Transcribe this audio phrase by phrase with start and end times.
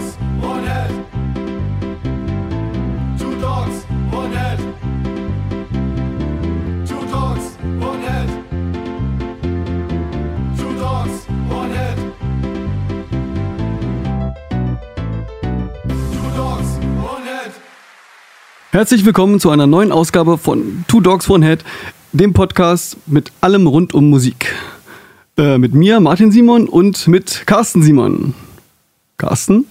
[0.00, 0.90] dogs, one head.
[3.18, 4.58] Two dogs, one head.
[6.86, 8.28] Two dogs, one head.
[10.56, 11.98] Two dogs, one head.
[16.12, 17.52] Two dogs, one head.
[18.72, 21.64] Herzlich willkommen zu einer neuen Ausgabe von Two Dogs One Head,
[22.12, 24.54] dem Podcast mit allem rund um Musik.
[25.36, 28.34] Äh, mit mir, Martin Simon, und mit Carsten Simon.
[29.16, 29.66] Carsten?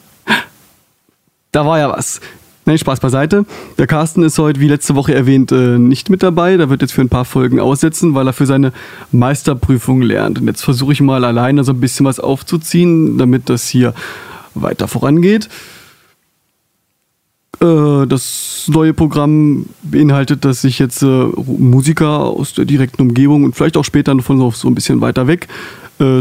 [1.52, 2.22] Da war ja was.
[2.66, 3.46] Nein, Spaß beiseite.
[3.80, 6.56] Der Carsten ist heute, wie letzte Woche erwähnt, äh, nicht mit dabei.
[6.56, 8.74] Der wird jetzt für ein paar Folgen aussetzen, weil er für seine
[9.12, 10.40] Meisterprüfung lernt.
[10.40, 13.96] Und jetzt versuche ich mal alleine so ein bisschen was aufzuziehen, damit das hier
[14.54, 15.50] weiter vorangeht.
[17.60, 23.56] Äh, das neue Programm beinhaltet, dass ich jetzt äh, Musiker aus der direkten Umgebung und
[23.56, 25.48] vielleicht auch später von so, ein bisschen weiter weg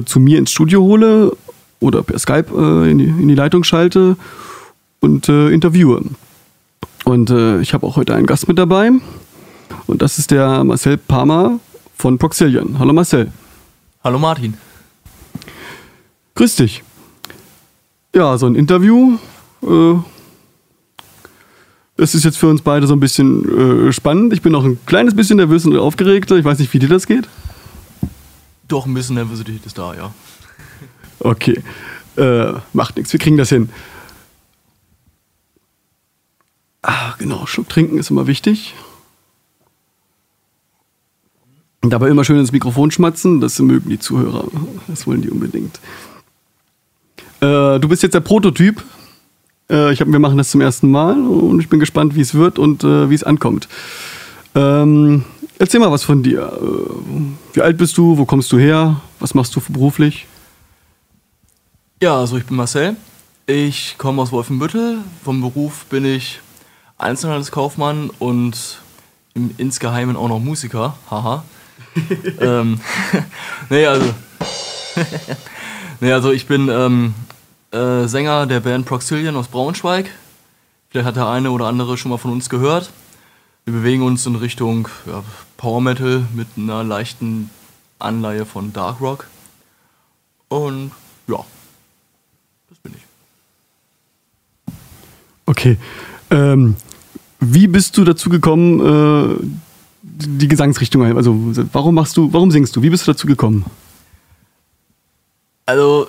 [0.07, 1.37] zu mir ins Studio hole
[1.79, 4.17] oder per Skype in die Leitung schalte
[5.01, 6.03] und äh, interviewe.
[7.05, 8.91] Und äh, ich habe auch heute einen Gast mit dabei
[9.87, 11.61] und das ist der Marcel Palmer
[11.97, 12.79] von Proxillion.
[12.79, 13.33] Hallo Marcel.
[14.05, 14.55] Hallo Martin.
[16.35, 16.83] Grüß dich.
[18.15, 19.19] Ja, so ein Interview.
[19.63, 19.95] Äh,
[21.97, 24.33] das ist jetzt für uns beide so ein bisschen äh, spannend.
[24.33, 26.31] Ich bin auch ein kleines bisschen nervös und aufgeregt.
[26.31, 27.29] Ich weiß nicht, wie dir das geht.
[28.69, 30.15] Doch, ein bisschen Nervosität ist da, ja.
[31.21, 31.61] Okay.
[32.17, 33.69] Äh, macht nichts, wir kriegen das hin.
[36.83, 38.75] Ah, genau, Schluck trinken ist immer wichtig.
[41.83, 44.49] Und dabei immer schön ins Mikrofon schmatzen, das mögen die Zuhörer.
[44.89, 45.81] Das wollen die unbedingt.
[47.41, 48.83] Äh, du bist jetzt der Prototyp.
[49.71, 52.35] Äh, ich hab, wir machen das zum ersten Mal und ich bin gespannt, wie es
[52.35, 53.69] wird und äh, wie es ankommt.
[54.55, 55.25] Ähm,
[55.59, 56.53] erzähl mal was von dir.
[56.53, 58.19] Äh, wie alt bist du?
[58.19, 59.01] Wo kommst du her?
[59.21, 60.27] Was machst du beruflich?
[62.03, 62.97] Ja, also ich bin Marcel.
[63.47, 64.99] Ich komme aus Wolfenbüttel.
[65.25, 66.41] Vom Beruf bin ich
[66.99, 68.81] Einzelhandelskaufmann und
[69.35, 70.97] im insgeheimen auch noch Musiker.
[71.11, 71.45] Haha.
[72.41, 72.81] ähm,
[73.71, 74.15] nee, also.
[76.01, 77.15] nee, also ich bin ähm,
[77.71, 80.11] äh, Sänger der Band Proxillion aus Braunschweig.
[80.91, 82.91] Vielleicht hat der eine oder andere schon mal von uns gehört.
[83.65, 85.23] Wir bewegen uns in Richtung ja,
[85.57, 87.51] Power Metal mit einer leichten
[87.99, 89.27] Anleihe von Dark Rock.
[90.49, 90.93] Und
[91.27, 91.45] ja,
[92.71, 93.03] das bin ich.
[95.45, 95.77] Okay.
[96.31, 96.77] Ähm,
[97.41, 99.37] wie bist du dazu gekommen, äh,
[100.03, 101.17] die Gesangsrichtung?
[101.17, 101.37] Also,
[101.73, 102.83] warum machst du, warum singst du?
[102.83, 103.65] Wie bist du dazu gekommen?
[105.67, 106.09] Also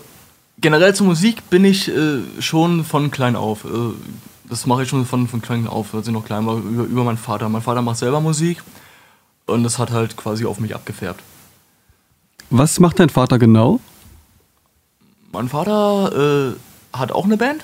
[0.62, 3.66] generell zur Musik bin ich äh, schon von klein auf.
[3.66, 3.68] Äh,
[4.50, 7.04] das mache ich schon von, von klein auf, als ich noch klein war, über, über
[7.04, 7.50] meinen Vater.
[7.50, 8.64] Mein Vater macht selber Musik
[9.46, 11.22] und das hat halt quasi auf mich abgefärbt.
[12.50, 13.80] Was macht dein Vater genau?
[15.32, 17.64] Mein Vater äh, hat auch eine Band,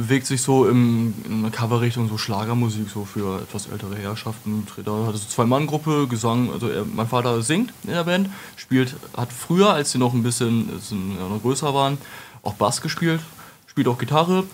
[0.00, 4.66] bewegt sich so im, in einer Coverrichtung, so Schlagermusik, so für etwas ältere Herrschaften.
[4.82, 6.50] Da hat so zwei Mann-Gruppe, Gesang.
[6.50, 10.22] Also er, mein Vater singt in der Band, spielt, hat früher, als sie noch ein
[10.22, 11.98] bisschen sind, ja, noch größer waren,
[12.42, 13.20] auch Bass gespielt,
[13.66, 14.44] spielt auch Gitarre.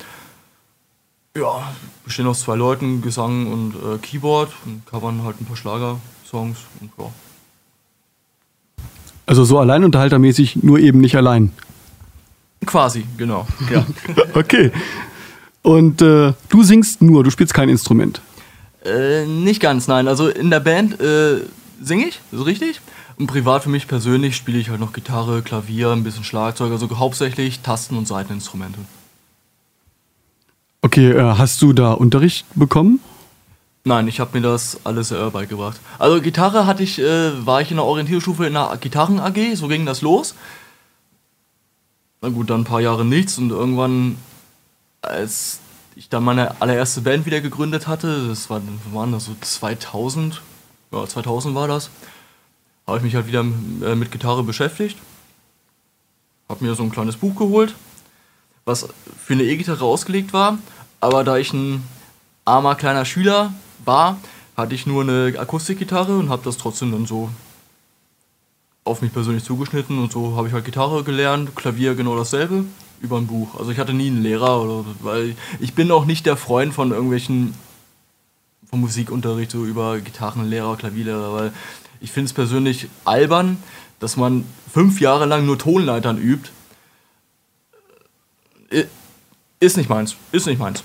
[1.37, 1.73] Ja,
[2.05, 6.91] bestehen aus zwei Leuten, Gesang und äh, Keyboard und covern halt ein paar Schlager-Songs und
[6.99, 7.11] ja.
[9.27, 11.53] Also so alleinunterhaltermäßig, nur eben nicht allein.
[12.65, 13.47] Quasi, genau.
[13.71, 13.87] Ja.
[14.35, 14.71] Okay.
[15.67, 18.21] Und äh, du singst nur, du spielst kein Instrument.
[18.85, 20.07] Äh, nicht ganz, nein.
[20.07, 21.41] Also in der Band äh,
[21.83, 22.81] singe ich, so richtig.
[23.19, 26.89] Und privat für mich persönlich spiele ich halt noch Gitarre, Klavier, ein bisschen Schlagzeug, also
[26.97, 28.79] hauptsächlich Tasten- und Saiteninstrumente.
[30.83, 33.01] Okay, äh, hast du da Unterricht bekommen?
[33.83, 35.81] Nein, ich habe mir das alles selber beigebracht.
[35.99, 39.85] Also Gitarre hatte ich, äh, war ich in der Orientierstufe in einer Gitarren-AG, so ging
[39.85, 40.37] das los.
[42.23, 44.17] Na gut, dann ein paar Jahre nichts und irgendwann,
[45.07, 45.61] als
[45.97, 48.61] ich dann meine allererste Band wieder gegründet hatte, das war,
[48.93, 49.25] waren das?
[49.25, 50.43] So 2000,
[50.93, 51.91] ja 2000 war das,
[52.87, 54.99] habe ich mich halt wieder äh, mit Gitarre beschäftigt.
[56.49, 57.75] Habe mir so ein kleines Buch geholt,
[58.65, 60.59] was für eine E-Gitarre ausgelegt war,
[61.01, 61.83] aber da ich ein
[62.45, 63.53] armer kleiner Schüler
[63.85, 64.19] war,
[64.57, 67.31] hatte ich nur eine Akustikgitarre und habe das trotzdem dann so
[68.85, 69.99] auf mich persönlich zugeschnitten.
[69.99, 72.65] Und so habe ich halt Gitarre gelernt, Klavier genau dasselbe
[73.01, 73.59] über ein Buch.
[73.59, 76.91] Also ich hatte nie einen Lehrer oder weil ich bin auch nicht der Freund von
[76.91, 77.55] irgendwelchen
[78.69, 81.53] vom Musikunterricht so über Gitarrenlehrer, Klavierlehrer, weil
[82.01, 83.59] ich finde es persönlich albern,
[84.01, 86.51] dass man fünf Jahre lang nur Tonleitern übt.
[89.61, 90.83] Ist nicht meins, ist nicht meins.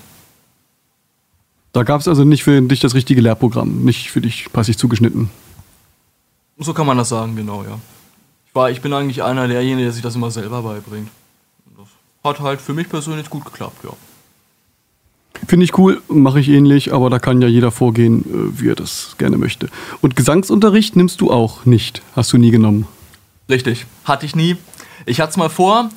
[1.72, 5.30] Da gab es also nicht für dich das richtige Lehrprogramm, nicht für dich passig zugeschnitten.
[6.58, 7.78] So kann man das sagen, genau, ja.
[8.46, 11.08] Ich, war, ich bin eigentlich einer derjenigen, der sich das immer selber beibringt.
[12.24, 13.90] Hat halt für mich persönlich gut geklappt, ja.
[15.48, 18.76] Finde ich cool, mache ich ähnlich, aber da kann ja jeder vorgehen, äh, wie er
[18.76, 19.68] das gerne möchte.
[20.00, 22.86] Und Gesangsunterricht nimmst du auch nicht, hast du nie genommen.
[23.48, 24.56] Richtig, hatte ich nie.
[25.04, 25.90] Ich hatte es mal vor,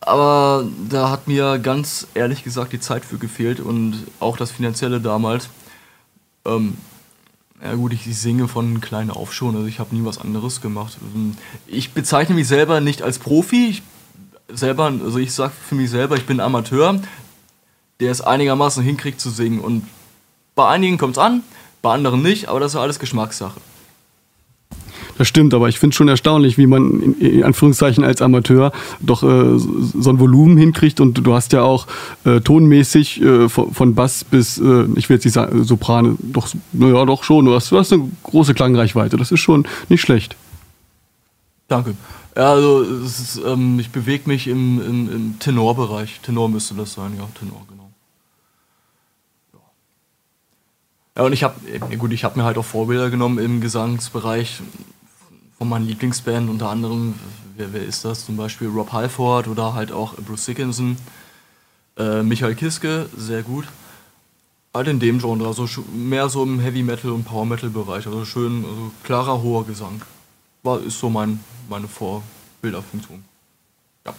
[0.00, 5.00] aber da hat mir ganz ehrlich gesagt die Zeit für gefehlt und auch das Finanzielle
[5.00, 5.48] damals.
[6.44, 6.76] Ähm,
[7.62, 10.60] ja gut, ich, ich singe von klein auf schon, also ich habe nie was anderes
[10.60, 10.98] gemacht.
[11.14, 13.68] Ähm, Ich bezeichne mich selber nicht als Profi.
[13.68, 13.82] Ich
[14.48, 17.00] selber, also ich sage für mich selber, ich bin Amateur,
[18.00, 19.60] der es einigermaßen hinkriegt zu singen.
[19.60, 19.84] Und
[20.54, 21.42] bei einigen kommt es an,
[21.82, 23.60] bei anderen nicht, aber das ist ja alles Geschmackssache.
[25.16, 28.72] Das stimmt, aber ich finde es schon erstaunlich, wie man in, in Anführungszeichen als Amateur
[29.00, 31.86] doch äh, so ein Volumen hinkriegt und du hast ja auch
[32.24, 36.48] äh, tonmäßig äh, von, von Bass bis, äh, ich will jetzt nicht sagen Soprane, doch,
[36.72, 40.36] naja, doch schon, du hast, du hast eine große Klangreichweite, das ist schon nicht schlecht.
[41.68, 41.94] Danke.
[42.36, 46.20] Ja, also ist, ähm, ich bewege mich im, im, im Tenorbereich.
[46.20, 47.90] Tenor müsste das sein, ja, Tenor, genau.
[49.52, 49.60] Ja,
[51.16, 51.54] ja und ich habe,
[51.96, 54.60] gut, ich habe mir halt auch Vorbilder genommen im Gesangsbereich
[55.58, 57.14] von meinen Lieblingsband, unter anderem,
[57.56, 58.26] wer, wer ist das?
[58.26, 60.96] Zum Beispiel Rob Halford oder halt auch Bruce Dickinson,
[61.96, 63.66] äh, Michael Kiske, sehr gut.
[64.74, 68.24] Halt in dem Genre, also mehr so im Heavy Metal und Power Metal Bereich, also
[68.24, 70.02] schön, also klarer, hoher Gesang.
[70.64, 71.38] War, ist so mein,
[71.68, 73.22] meine Vorbilderfunktion.
[74.06, 74.14] Ja.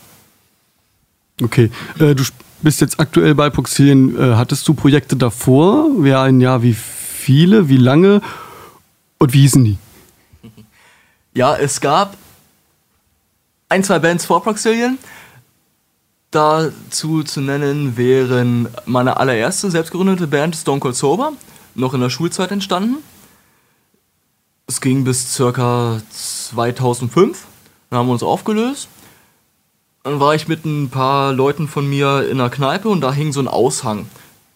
[1.41, 2.23] Okay, äh, du
[2.61, 4.15] bist jetzt aktuell bei Proxilien.
[4.15, 5.87] Äh, hattest du Projekte davor?
[5.97, 8.21] Wer ein Jahr, wie viele, wie lange
[9.17, 9.77] und wie hießen die?
[11.33, 12.15] Ja, es gab
[13.67, 14.97] ein, zwei Bands vor Proxillion.
[16.31, 21.33] Dazu zu nennen wären meine allererste selbstgegründete Band Stone Cold Sober,
[21.73, 22.99] noch in der Schulzeit entstanden.
[24.67, 27.45] Es ging bis circa 2005.
[27.89, 28.89] Dann haben wir uns aufgelöst.
[30.03, 33.31] Dann war ich mit ein paar Leuten von mir in einer Kneipe und da hing
[33.31, 34.07] so ein Aushang.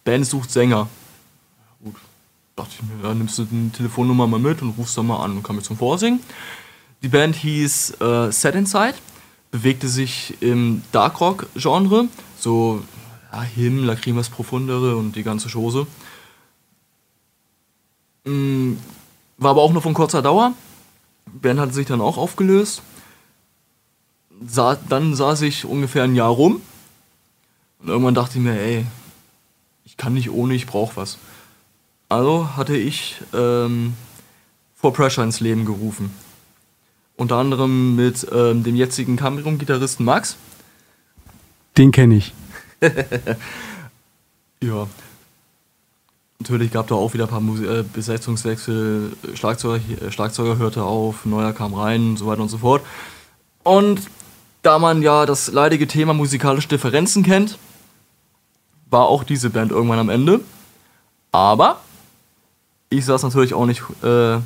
[0.04, 0.88] Band sucht Sänger.
[1.84, 1.96] Gut,
[2.56, 5.38] dachte ich mir, ja, nimmst du die Telefonnummer mal mit und rufst da mal an
[5.38, 6.20] und kam mir zum Vorsingen.
[7.02, 8.96] Die Band hieß äh, Set Inside,
[9.52, 12.08] bewegte sich im Dark-Rock-Genre,
[12.38, 12.84] so
[13.32, 15.88] ja, Hymn, Lacrimas Profundere und die ganze Chose.
[18.26, 18.74] Mm,
[19.40, 20.54] war aber auch nur von kurzer Dauer.
[21.26, 22.82] Band hatte sich dann auch aufgelöst.
[24.46, 26.62] Sa dann saß ich ungefähr ein Jahr rum
[27.80, 28.86] und irgendwann dachte ich mir, ey,
[29.84, 31.18] ich kann nicht ohne, ich brauche was.
[32.08, 33.96] Also hatte ich ähm,
[34.76, 36.14] For Pressure ins Leben gerufen.
[37.18, 40.38] Unter anderem mit ähm, dem jetzigen Cameron-Gitarristen Max.
[41.78, 42.34] Den kenne ich.
[44.62, 44.88] Ja.
[46.42, 49.12] Natürlich gab da auch wieder ein paar Musi äh, Besetzungswechsel.
[49.34, 52.82] Schlagzeuger, äh, Schlagzeuger hörte auf, neuer kam rein und so weiter und so fort.
[53.64, 54.10] Und
[54.62, 57.58] da man ja das leidige Thema musikalische Differenzen kennt,
[58.90, 60.40] war auch diese Band irgendwann am Ende.
[61.34, 61.82] Aber
[62.90, 64.40] ich saß natürlich auch nicht äh,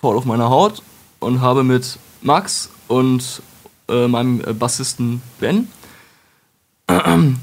[0.00, 0.82] voll auf meiner Haut
[1.20, 3.40] und habe mit Max und
[3.88, 5.68] äh, meinem äh, Bassisten Ben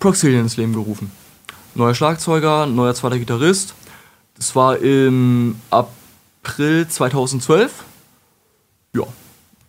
[0.00, 1.10] Proxillion ins Leben gerufen.
[1.74, 3.74] Neuer Schlagzeuger, neuer zweiter Gitarrist.
[4.36, 7.84] Das war im April 2012.
[8.94, 9.02] Ja,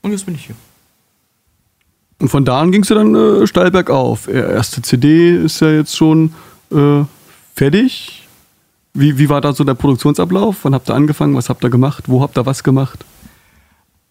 [0.02, 0.56] und jetzt bin ich hier.
[2.20, 4.28] Und von da an ging es ja dann äh, steil bergauf.
[4.28, 6.34] Erste CD ist ja jetzt schon
[6.72, 7.04] äh,
[7.56, 8.28] fertig.
[8.94, 10.58] Wie, wie war da so der Produktionsablauf?
[10.64, 11.36] Wann habt ihr angefangen?
[11.36, 12.06] Was habt ihr gemacht?
[12.08, 13.04] Wo habt ihr was gemacht?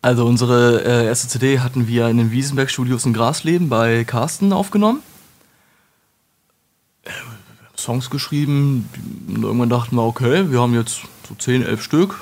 [0.03, 4.53] Also unsere äh, erste CD hatten wir in den Wiesenberg Studios in Grasleben bei Carsten
[4.53, 5.01] aufgenommen.
[7.85, 8.89] Songs geschrieben
[9.29, 12.21] und irgendwann dachten wir, okay, wir haben jetzt so 10, 11 Stück.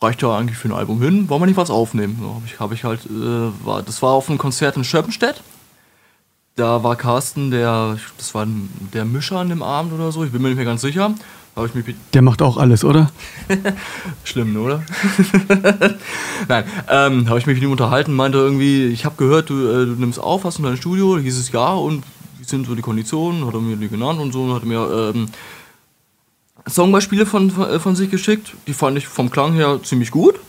[0.00, 2.18] Reicht ja eigentlich für ein Album hin, wollen wir nicht was aufnehmen?
[2.20, 5.42] So, hab ich, hab ich halt, äh, war, das war auf einem Konzert in Schöppenstedt.
[6.56, 8.46] Da war Carsten, der, das war
[8.92, 11.14] der Mischer an dem Abend oder so, ich bin mir nicht mehr ganz sicher.
[12.14, 13.10] Der macht auch alles, oder?
[14.24, 14.82] Schlimm, oder?
[16.48, 19.86] Nein, ähm, habe ich mich mit ihm unterhalten, meinte irgendwie, ich habe gehört, du, äh,
[19.86, 21.18] du nimmst auf, hast du dein Studio?
[21.18, 22.04] Hieß es ja und
[22.42, 23.46] wie sind so die Konditionen?
[23.46, 25.28] Hat er mir die genannt und so und hat mir ähm,
[26.66, 28.54] Songbeispiele von, äh, von sich geschickt.
[28.66, 30.40] Die fand ich vom Klang her ziemlich gut.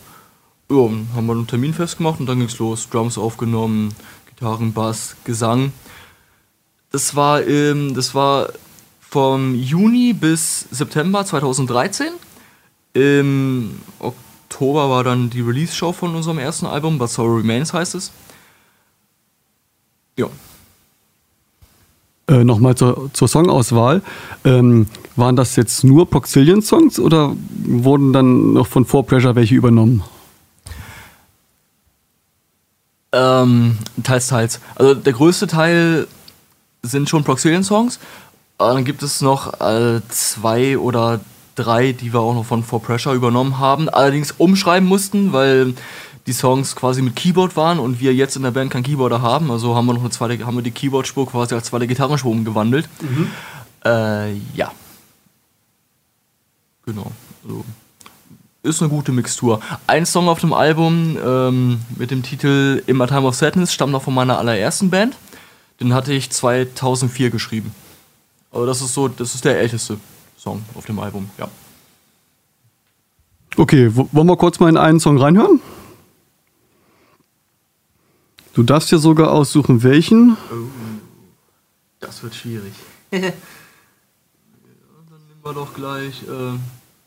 [0.68, 2.90] Ja, haben wir einen Termin festgemacht und dann ging's los.
[2.90, 3.94] Drums aufgenommen,
[4.26, 5.72] Gitarren, Bass, Gesang.
[6.90, 8.48] Das war, ähm, das war
[9.00, 12.08] vom Juni bis September 2013.
[12.94, 18.10] Im Oktober war dann die Release-Show von unserem ersten Album, But Sorrow Remains heißt es.
[20.18, 20.28] Ja.
[22.26, 24.02] Äh, Nochmal zur, zur Songauswahl.
[24.44, 30.02] Ähm, waren das jetzt nur Proxillion-Songs oder wurden dann noch von 4Pressure welche übernommen?
[33.12, 34.60] Ähm, teils, teils.
[34.74, 36.06] Also der größte Teil
[36.82, 37.98] sind schon Proxillion-Songs Äh,
[38.58, 41.20] Dann gibt es noch äh, zwei oder
[41.54, 43.88] drei, die wir auch noch von For Pressure übernommen haben.
[43.88, 45.74] Allerdings umschreiben mussten, weil
[46.26, 49.50] die Songs quasi mit Keyboard waren und wir jetzt in der Band kein Keyboarder haben.
[49.50, 52.88] Also haben wir noch eine zweite, haben wir die Keyboard-Spur quasi als zweite Gitarrenspur umgewandelt.
[53.84, 54.72] Äh, ja.
[56.86, 57.12] Genau.
[57.42, 57.64] Also,
[58.62, 59.60] ist eine gute Mixtur.
[59.86, 63.92] Ein Song auf dem Album ähm, mit dem Titel In My Time of Sadness stammt
[63.92, 65.16] noch von meiner allerersten Band.
[65.80, 67.74] Den hatte ich 2004 geschrieben.
[68.50, 69.98] Aber das ist so, das ist der älteste
[70.38, 71.48] Song auf dem Album, ja.
[73.56, 75.60] Okay, wo- wollen wir kurz mal in einen Song reinhören?
[78.54, 80.36] Du darfst dir sogar aussuchen, welchen.
[81.98, 82.72] Das wird schwierig.
[83.10, 83.30] ja, dann
[85.28, 86.56] nehmen wir doch gleich, äh,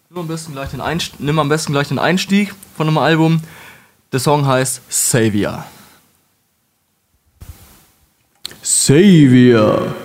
[0.09, 3.41] nimm am besten gleich den Einstieg, nimm am besten gleich den Einstieg von einem Album.
[4.11, 5.65] Der Song heißt Savior.
[8.61, 9.95] Savior.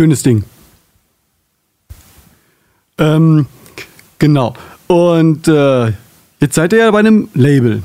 [0.00, 0.44] Schönes Ding.
[2.96, 3.44] Ähm,
[4.18, 4.54] genau.
[4.86, 5.88] Und äh,
[6.40, 7.82] jetzt seid ihr ja bei einem Label.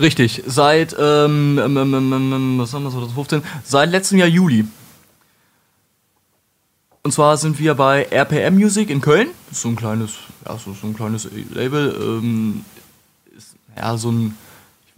[0.00, 3.42] Richtig, seit, ähm, ähm, ähm, ähm, ähm, was haben wir, 2015?
[3.62, 4.64] Seit letztem Jahr Juli.
[7.02, 9.28] Und zwar sind wir bei RPM Music in Köln.
[9.50, 10.12] Ist so ein kleines,
[10.46, 11.94] ja, so, so ein kleines Label.
[12.00, 12.64] Ähm,
[13.36, 14.34] ist, ja, so ein,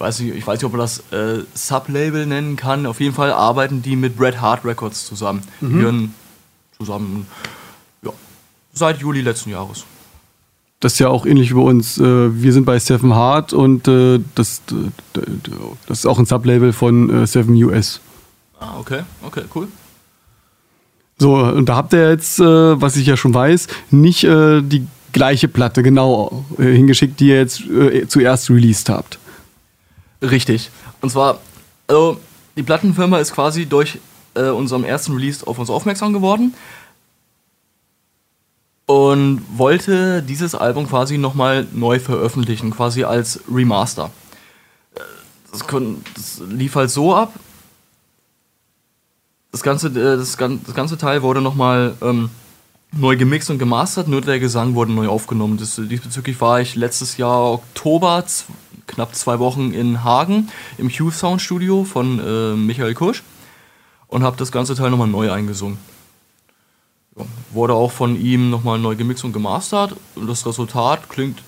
[0.04, 2.87] weiß nicht, ich weiß nicht, ob man das äh, Sublabel nennen kann.
[2.87, 5.42] Auf jeden Fall arbeiten die mit Red Heart Records zusammen.
[5.61, 6.14] Die gehören
[6.76, 7.26] zusammen,
[8.02, 8.12] ja,
[8.73, 9.84] seit Juli letzten Jahres.
[10.80, 11.96] Das ist ja auch ähnlich wie bei uns.
[11.99, 14.61] Äh, wir sind bei Seven Hard und äh, das,
[15.87, 18.00] das ist auch ein Sublabel von äh, Seven US.
[18.61, 19.68] Ah, okay, okay, cool.
[21.18, 25.84] So, und da habt ihr jetzt, was ich ja schon weiß, nicht die gleiche Platte
[25.84, 27.62] genau hingeschickt, die ihr jetzt
[28.08, 29.20] zuerst released habt.
[30.30, 30.70] Richtig.
[31.00, 31.40] Und zwar,
[31.86, 32.18] also,
[32.56, 33.98] die Plattenfirma ist quasi durch
[34.34, 36.54] äh, unserem ersten Release auf uns aufmerksam geworden
[38.86, 44.10] und wollte dieses Album quasi nochmal neu veröffentlichen, quasi als Remaster.
[45.50, 45.64] Das,
[46.14, 47.32] das lief halt so ab.
[49.52, 52.30] Das ganze, äh, das, das ganze Teil wurde nochmal ähm,
[52.92, 55.56] neu gemixt und gemastert, nur der Gesang wurde neu aufgenommen.
[55.56, 58.24] Das, diesbezüglich war ich letztes Jahr Oktober,
[58.86, 63.22] knapp zwei Wochen in Hagen im Hugh Sound Studio von äh, Michael Kusch
[64.08, 65.78] und habe das ganze Teil nochmal neu eingesungen.
[67.16, 71.42] Ja, wurde auch von ihm nochmal neu gemixt und gemastert und das Resultat klingt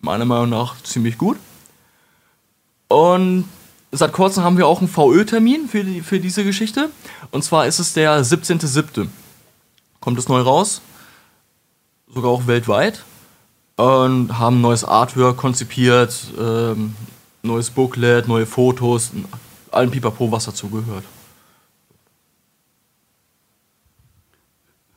[0.00, 1.38] meiner Meinung nach ziemlich gut.
[2.88, 3.44] Und
[3.92, 6.90] seit kurzem haben wir auch einen VÖ-Termin für, die, für diese Geschichte.
[7.30, 9.08] Und zwar ist es der 17.07.
[10.00, 10.80] Kommt es neu raus.
[12.12, 13.04] Sogar auch weltweit.
[13.78, 16.96] Und haben neues Artwork konzipiert, ähm,
[17.44, 19.12] neues Booklet, neue Fotos,
[19.70, 21.04] allen Pipapo, was dazu gehört.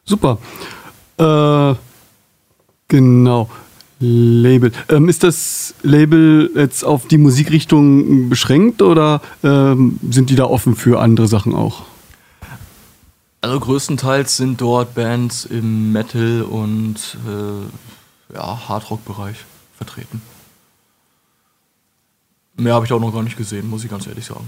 [0.03, 0.39] Super.
[1.17, 1.75] Äh,
[2.87, 3.49] genau.
[3.99, 4.71] Label.
[4.89, 10.75] Ähm, ist das Label jetzt auf die Musikrichtung beschränkt oder ähm, sind die da offen
[10.75, 11.83] für andere Sachen auch?
[13.41, 16.95] Also größtenteils sind dort Bands im Metal und
[17.27, 18.00] äh,
[18.33, 19.37] ja, Hardrock-Bereich
[19.75, 20.21] vertreten.
[22.57, 24.45] Mehr habe ich auch noch gar nicht gesehen, muss ich ganz ehrlich sagen.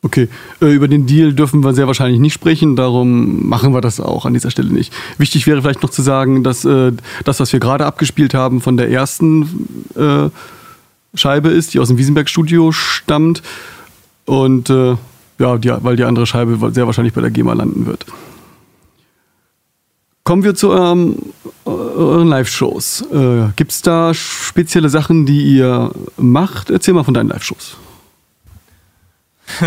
[0.00, 0.28] Okay,
[0.62, 4.26] äh, über den Deal dürfen wir sehr wahrscheinlich nicht sprechen, darum machen wir das auch
[4.26, 4.92] an dieser Stelle nicht.
[5.18, 6.92] Wichtig wäre vielleicht noch zu sagen, dass äh,
[7.24, 10.30] das, was wir gerade abgespielt haben, von der ersten äh,
[11.14, 13.42] Scheibe ist, die aus dem Wiesenberg-Studio stammt
[14.24, 14.98] und ja,
[15.38, 18.04] weil die andere Scheibe sehr wahrscheinlich bei der GEMA landen wird.
[20.28, 21.16] Kommen wir zu ähm,
[21.64, 23.06] euren Live-Shows.
[23.10, 26.68] Äh, Gibt es da spezielle Sachen, die ihr macht?
[26.68, 27.78] Erzähl mal von deinen Live-Shows.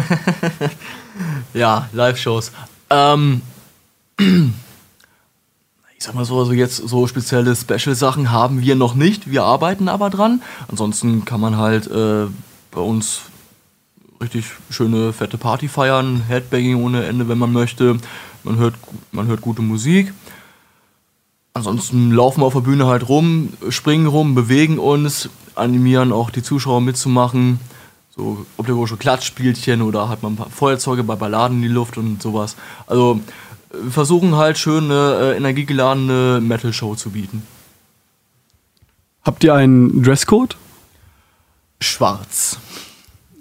[1.55, 2.51] Ja, Live-Shows.
[2.91, 3.41] Ähm,
[4.19, 4.27] ich
[5.97, 9.31] sag mal so, also jetzt so spezielle Special-Sachen haben wir noch nicht.
[9.31, 10.43] Wir arbeiten aber dran.
[10.67, 12.27] Ansonsten kann man halt äh,
[12.69, 13.21] bei uns
[14.21, 17.97] richtig schöne fette Party feiern, Headbanging ohne Ende, wenn man möchte.
[18.43, 18.75] Man hört,
[19.11, 20.13] man hört gute Musik.
[21.53, 26.43] Ansonsten laufen wir auf der Bühne halt rum, springen rum, bewegen uns, animieren auch die
[26.43, 27.59] Zuschauer mitzumachen.
[28.15, 32.21] So obligatorische Klatschspielchen oder hat man ein paar Feuerzeuge bei Balladen in die Luft und
[32.21, 32.55] sowas.
[32.87, 33.19] Also
[33.71, 37.43] wir versuchen halt schön eine äh, energiegeladene Metal-Show zu bieten.
[39.23, 40.57] Habt ihr einen Dresscode?
[41.79, 42.57] Schwarz.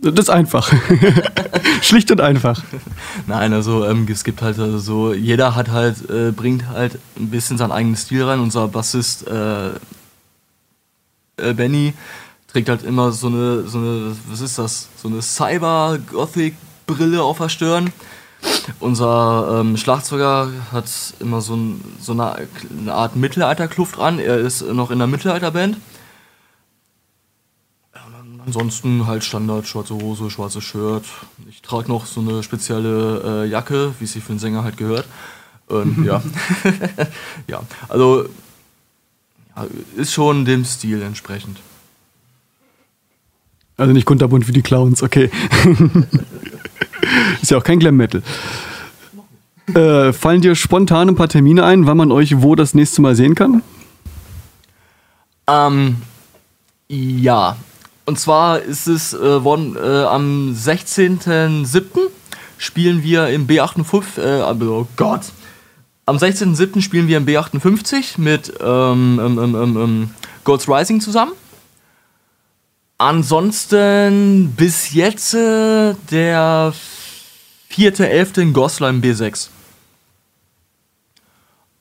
[0.03, 0.73] Das ist einfach.
[1.83, 2.63] Schlicht und einfach.
[3.27, 7.29] Nein, also ähm, es gibt halt also so, jeder hat halt, äh, bringt halt ein
[7.29, 8.41] bisschen seinen eigenen Stil rein.
[8.41, 9.69] Unser Bassist äh,
[11.37, 11.93] äh, Benny
[12.49, 14.89] trägt halt immer so eine, so eine, was ist das?
[14.97, 17.93] So eine Cyber-Gothic-Brille auf der Stirn.
[18.79, 20.87] Unser ähm, Schlagzeuger hat
[21.21, 22.49] immer so, ein, so eine,
[22.81, 24.19] eine Art Mittelalterkluft an.
[24.19, 25.75] Er ist noch in der Mittelalterband.
[25.75, 25.83] Dann
[28.47, 31.05] Ansonsten halt Standard, schwarze Hose, schwarzes Shirt.
[31.49, 34.77] Ich trage noch so eine spezielle äh, Jacke, wie es sich für einen Sänger halt
[34.77, 35.07] gehört.
[35.67, 36.23] Und ja.
[37.47, 38.27] ja, also
[39.57, 41.59] ja, ist schon dem Stil entsprechend.
[43.77, 45.31] Also nicht kunterbunt wie die Clowns, okay.
[47.41, 48.23] ist ja auch kein Glam Metal.
[49.75, 53.15] Äh, fallen dir spontan ein paar Termine ein, wann man euch wo das nächste Mal
[53.15, 53.63] sehen kann?
[55.47, 55.97] Ähm,
[56.89, 57.57] ja.
[58.07, 62.11] Und zwar ist es äh, worden, äh, am 16.07.
[62.59, 65.33] spielen wir im B58, äh, oh Gott.
[66.07, 66.81] Am 16.07.
[66.81, 70.11] spielen wir im B58 mit ähm, ähm, ähm, ähm, ähm,
[70.45, 71.33] Gold's Rising zusammen.
[72.99, 76.75] Ansonsten bis jetzt äh, der
[77.71, 78.41] 4.11.
[78.41, 79.49] in Goslar im B6.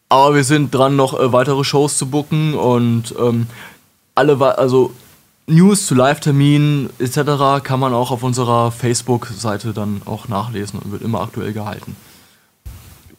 [0.09, 3.47] Aber wir sind dran, noch äh, weitere Shows zu booken und ähm,
[4.15, 4.93] alle, also
[5.49, 7.63] News zu Live-Terminen etc.
[7.63, 11.95] kann man auch auf unserer Facebook-Seite dann auch nachlesen und wird immer aktuell gehalten.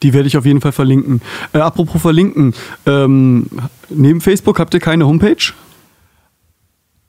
[0.02, 1.20] Die werde ich auf jeden Fall verlinken.
[1.52, 2.54] Äh, apropos verlinken,
[2.86, 3.46] ähm,
[3.90, 5.52] neben Facebook habt ihr keine Homepage?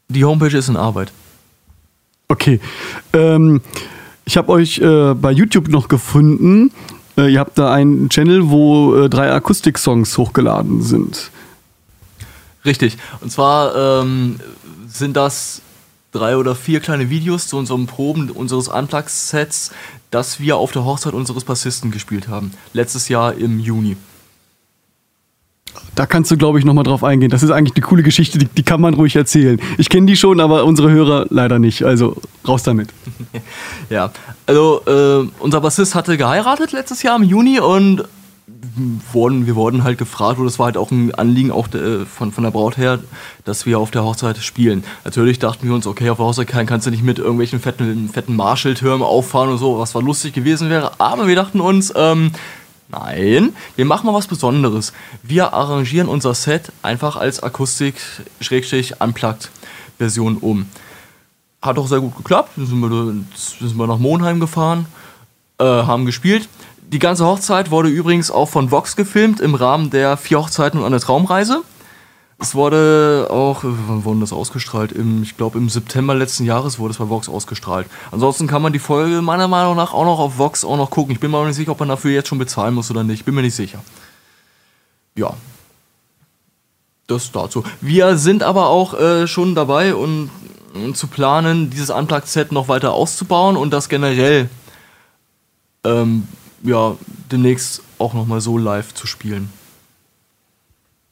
[0.09, 1.11] Die Homepage ist in Arbeit.
[2.27, 2.59] Okay.
[3.13, 3.61] Ähm,
[4.25, 6.71] ich habe euch äh, bei YouTube noch gefunden.
[7.17, 11.31] Äh, ihr habt da einen Channel, wo äh, drei Akustik-Songs hochgeladen sind.
[12.65, 12.97] Richtig.
[13.21, 14.39] Und zwar ähm,
[14.93, 15.61] sind das
[16.11, 19.71] drei oder vier kleine Videos zu unserem Proben unseres Unplugged-Sets,
[20.11, 22.51] das wir auf der Hochzeit unseres Bassisten gespielt haben.
[22.73, 23.95] Letztes Jahr im Juni.
[25.95, 27.29] Da kannst du, glaube ich, nochmal drauf eingehen.
[27.29, 29.61] Das ist eigentlich eine coole Geschichte, die, die kann man ruhig erzählen.
[29.77, 31.83] Ich kenne die schon, aber unsere Hörer leider nicht.
[31.83, 32.89] Also raus damit.
[33.89, 34.11] Ja,
[34.45, 38.05] also äh, unser Bassist hatte geheiratet letztes Jahr im Juni und
[39.13, 42.31] wurden, wir wurden halt gefragt, oder das war halt auch ein Anliegen auch äh, von,
[42.31, 42.99] von der Braut her,
[43.45, 44.83] dass wir auf der Hochzeit spielen.
[45.03, 48.09] Natürlich dachten wir uns, okay, auf der Hochzeit kann, kannst du nicht mit irgendwelchen fetten,
[48.09, 52.31] fetten Marshall-Türmen auffahren und so, was war lustig gewesen wäre, aber wir dachten uns, ähm,
[52.89, 54.93] nein, wir machen mal was Besonderes.
[55.23, 60.65] Wir arrangieren unser Set einfach als Akustik-Unplugged-Version um
[61.61, 62.51] hat auch sehr gut geklappt.
[62.55, 62.89] Dann sind wir,
[63.35, 64.85] sind wir nach Monheim gefahren,
[65.59, 66.49] äh, haben gespielt.
[66.91, 70.85] Die ganze Hochzeit wurde übrigens auch von Vox gefilmt im Rahmen der vier Hochzeiten und
[70.85, 71.61] eine Traumreise.
[72.37, 74.91] Es wurde auch, wann wurde das ausgestrahlt?
[74.91, 77.87] Im, ich glaube im September letzten Jahres wurde es bei Vox ausgestrahlt.
[78.11, 81.13] Ansonsten kann man die Folge meiner Meinung nach auch noch auf Vox auch noch gucken.
[81.13, 83.23] Ich bin mir auch nicht sicher, ob man dafür jetzt schon bezahlen muss oder nicht.
[83.23, 83.81] Bin mir nicht sicher.
[85.15, 85.33] Ja.
[87.07, 87.63] Das dazu.
[87.79, 90.29] Wir sind aber auch äh, schon dabei und
[90.73, 94.49] und zu planen, dieses Unplugged-Set noch weiter auszubauen und das generell
[95.83, 96.27] ähm,
[96.63, 96.95] ja,
[97.31, 99.49] demnächst auch nochmal so live zu spielen.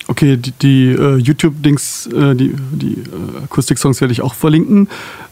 [0.08, 4.90] Okay, die, die äh, YouTube-Dings, äh, die, die äh, Akustik-Songs werde ich auch verlinken.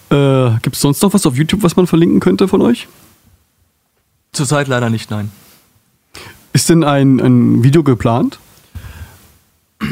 [0.09, 2.87] Äh, Gibt es sonst noch was auf YouTube, was man verlinken könnte von euch?
[4.33, 5.31] Zurzeit leider nicht, nein.
[6.53, 8.39] Ist denn ein, ein Video geplant?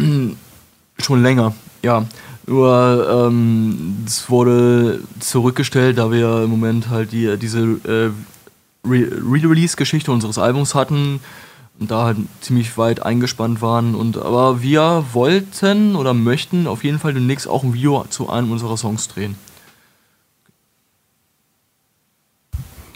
[1.00, 2.06] Schon länger, ja.
[2.48, 8.12] Nur ähm, es wurde zurückgestellt, da wir im Moment halt die, diese äh,
[8.86, 11.20] Re-Release-Geschichte unseres Albums hatten
[11.80, 13.96] und da halt ziemlich weit eingespannt waren.
[13.96, 18.52] Und aber wir wollten oder möchten auf jeden Fall demnächst auch ein Video zu einem
[18.52, 19.36] unserer Songs drehen.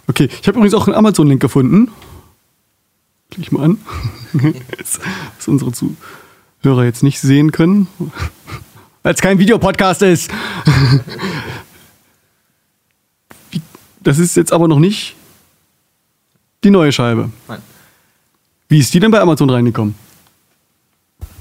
[0.07, 1.91] Okay, ich habe übrigens auch einen Amazon-Link gefunden.
[3.29, 3.77] Klick ich mal an.
[5.37, 7.87] Was unsere Zuhörer jetzt nicht sehen können.
[9.03, 10.31] Weil es kein Videopodcast ist.
[14.01, 15.17] Das ist jetzt aber noch nicht
[16.63, 17.29] die neue Scheibe.
[17.47, 17.61] Nein.
[18.67, 19.95] Wie ist die denn bei Amazon reingekommen?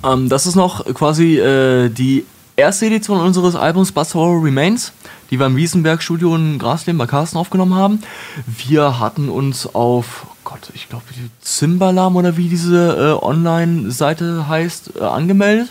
[0.04, 2.24] Ähm, das ist noch quasi äh, die
[2.56, 4.92] erste Edition unseres Albums Buzz Horror Remains,
[5.30, 8.00] die wir im Wiesenberg Studio in Grasleben bei Carsten aufgenommen haben.
[8.46, 14.48] Wir hatten uns auf, oh Gott, ich glaube, die Zimbalam oder wie diese äh, Online-Seite
[14.48, 15.70] heißt, äh, angemeldet.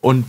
[0.00, 0.24] Und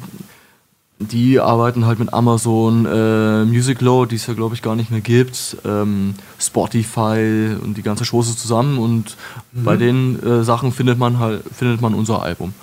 [0.99, 5.01] die arbeiten halt mit Amazon, äh, Musicload, die es ja glaube ich gar nicht mehr
[5.01, 9.15] gibt, ähm, Spotify und die ganze Chose zusammen und
[9.53, 12.53] bei den äh, Sachen findet man halt findet man unser Album.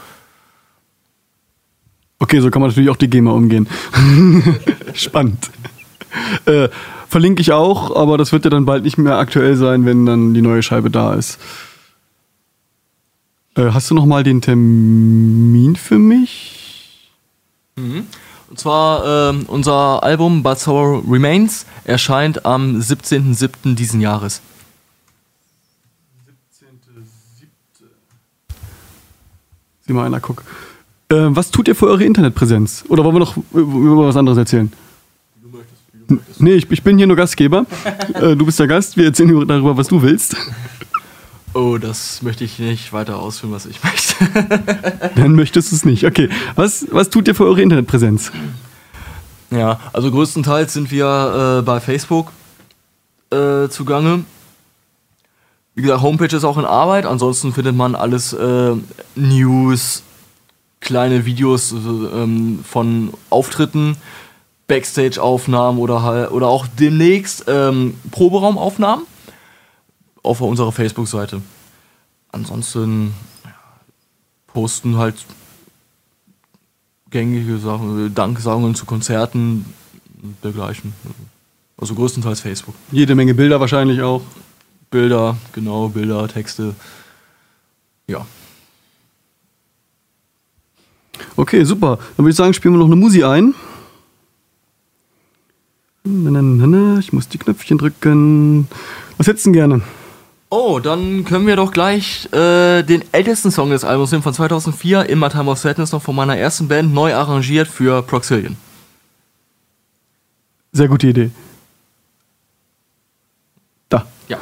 [2.19, 3.69] Okay, so kann man natürlich auch die GEMA umgehen.
[4.95, 5.51] Spannend.
[6.47, 6.69] Äh,
[7.09, 10.35] verlinke ich auch, aber das wird ja dann bald nicht mehr aktuell sein, wenn dann
[10.35, 11.39] die neue Scheibe da ist.
[13.57, 16.54] Äh, hast du noch mal den Termin für mich?
[17.77, 23.75] Und zwar ähm, unser Album But Sour Remains erscheint am 17.07.
[23.75, 24.41] diesen Jahres.
[29.87, 30.43] Sieh mal einer, guck.
[31.11, 32.85] Äh, was tut ihr für eure Internetpräsenz?
[32.89, 33.61] Oder wollen wir noch über
[33.93, 34.73] über was anderes erzählen?
[36.09, 37.67] N- Nee, ich, ich bin hier nur Gastgeber.
[38.15, 40.37] äh, du bist der Gast, wir erzählen über- darüber, was du willst.
[41.55, 44.15] Oh, das möchte ich nicht weiter ausführen, was ich möchte.
[45.15, 46.05] Dann möchtest du es nicht.
[46.05, 46.29] Okay.
[46.57, 48.33] Was, was tut ihr für eure Internetpräsenz?
[49.51, 52.33] ja, also größtenteils sind wir äh, bei Facebook
[53.31, 54.25] äh, zugange.
[55.77, 57.07] Wie gesagt, Homepage ist auch in Arbeit.
[57.07, 58.73] Ansonsten findet man alles äh,
[59.15, 60.03] News,
[60.81, 63.97] kleine Videos also, ähm, von Auftritten,
[64.67, 69.05] Backstage-Aufnahmen oder, halt- oder auch demnächst ähm, Proberaumaufnahmen
[70.25, 71.41] auf unserer Facebook-Seite.
[72.33, 73.55] Ansonsten ja,
[74.49, 75.15] posten halt
[77.11, 79.65] gängige Sachen, äh, Danksagungen zu Konzerten
[80.23, 80.93] und dergleichen.
[81.77, 82.75] Also größtenteils Facebook.
[82.91, 84.23] Jede Menge Bilder wahrscheinlich auch.
[84.91, 86.75] Bilder, genau, Bilder, Texte.
[88.07, 88.27] Ja.
[91.37, 91.99] Okay, super.
[92.17, 93.55] Dann würde ich sagen, spielen wir noch eine Musi ein.
[96.05, 98.69] Ich muss die Knöpfchen drücken.
[99.17, 99.83] Was hättest du denn gerne?
[100.51, 105.09] Oh, dann können wir doch gleich äh, den ältesten Song des Albums nehmen von 2004,
[105.09, 108.57] Immer Time of Sadness, noch von meiner ersten Band, neu arrangiert für Proxillion.
[110.73, 111.31] Sehr gute Idee.
[113.89, 114.07] Da.
[114.29, 114.39] Ja.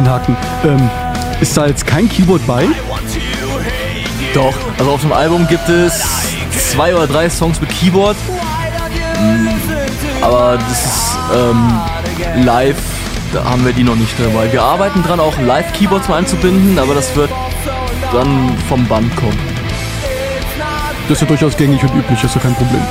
[0.00, 0.36] Einhaken.
[0.64, 0.90] Ähm,
[1.40, 2.66] ist da jetzt kein Keyboard bei?
[4.34, 6.02] Doch, also auf dem Album gibt es
[6.70, 12.76] zwei oder drei Songs mit Keyboard, to aber das ist ähm, live,
[13.32, 14.52] da haben wir die noch nicht dabei.
[14.52, 17.30] Wir arbeiten dran, auch Live-Keyboards mal einzubinden, aber das wird
[18.12, 19.38] dann vom Band kommen.
[21.08, 22.82] Das ist ja durchaus gängig und üblich, ist ja kein Problem.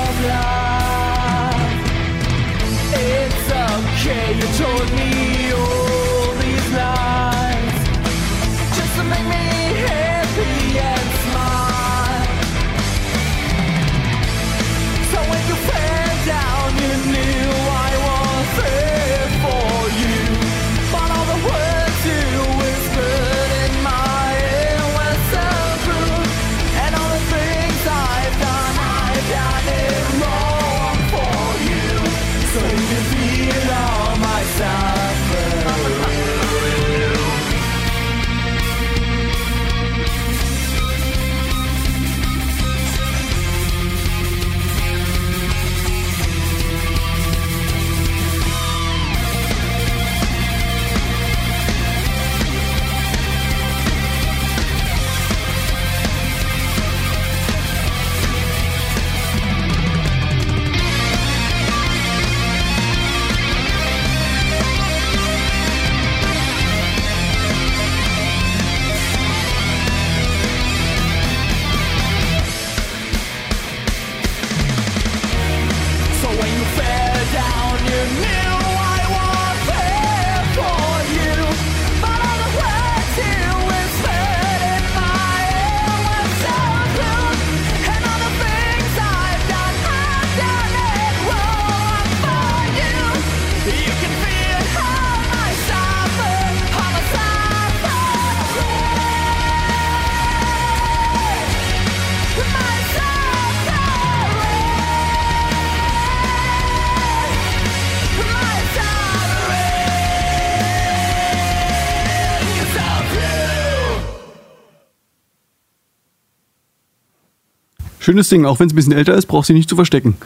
[118.10, 120.17] Schönes Ding, auch wenn es ein bisschen älter ist, braucht sie nicht zu verstecken.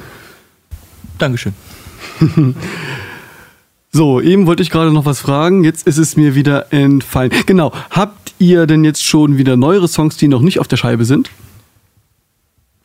[1.17, 1.53] Dankeschön.
[3.95, 7.31] So, eben wollte ich gerade noch was fragen, jetzt ist es mir wieder entfallen.
[7.45, 11.05] Genau, habt ihr denn jetzt schon wieder neuere Songs, die noch nicht auf der Scheibe
[11.05, 11.29] sind?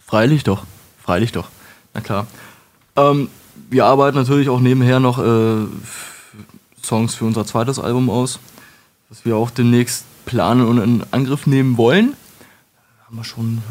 [0.04, 0.64] Freilich doch.
[1.02, 1.48] Freilich doch.
[1.94, 2.26] Na klar.
[2.96, 3.30] Ähm,
[3.70, 5.64] wir arbeiten natürlich auch nebenher noch äh,
[6.82, 8.38] Songs für unser zweites Album aus,
[9.08, 12.12] das wir auch demnächst planen und in Angriff nehmen wollen.
[13.06, 13.62] Haben wir schon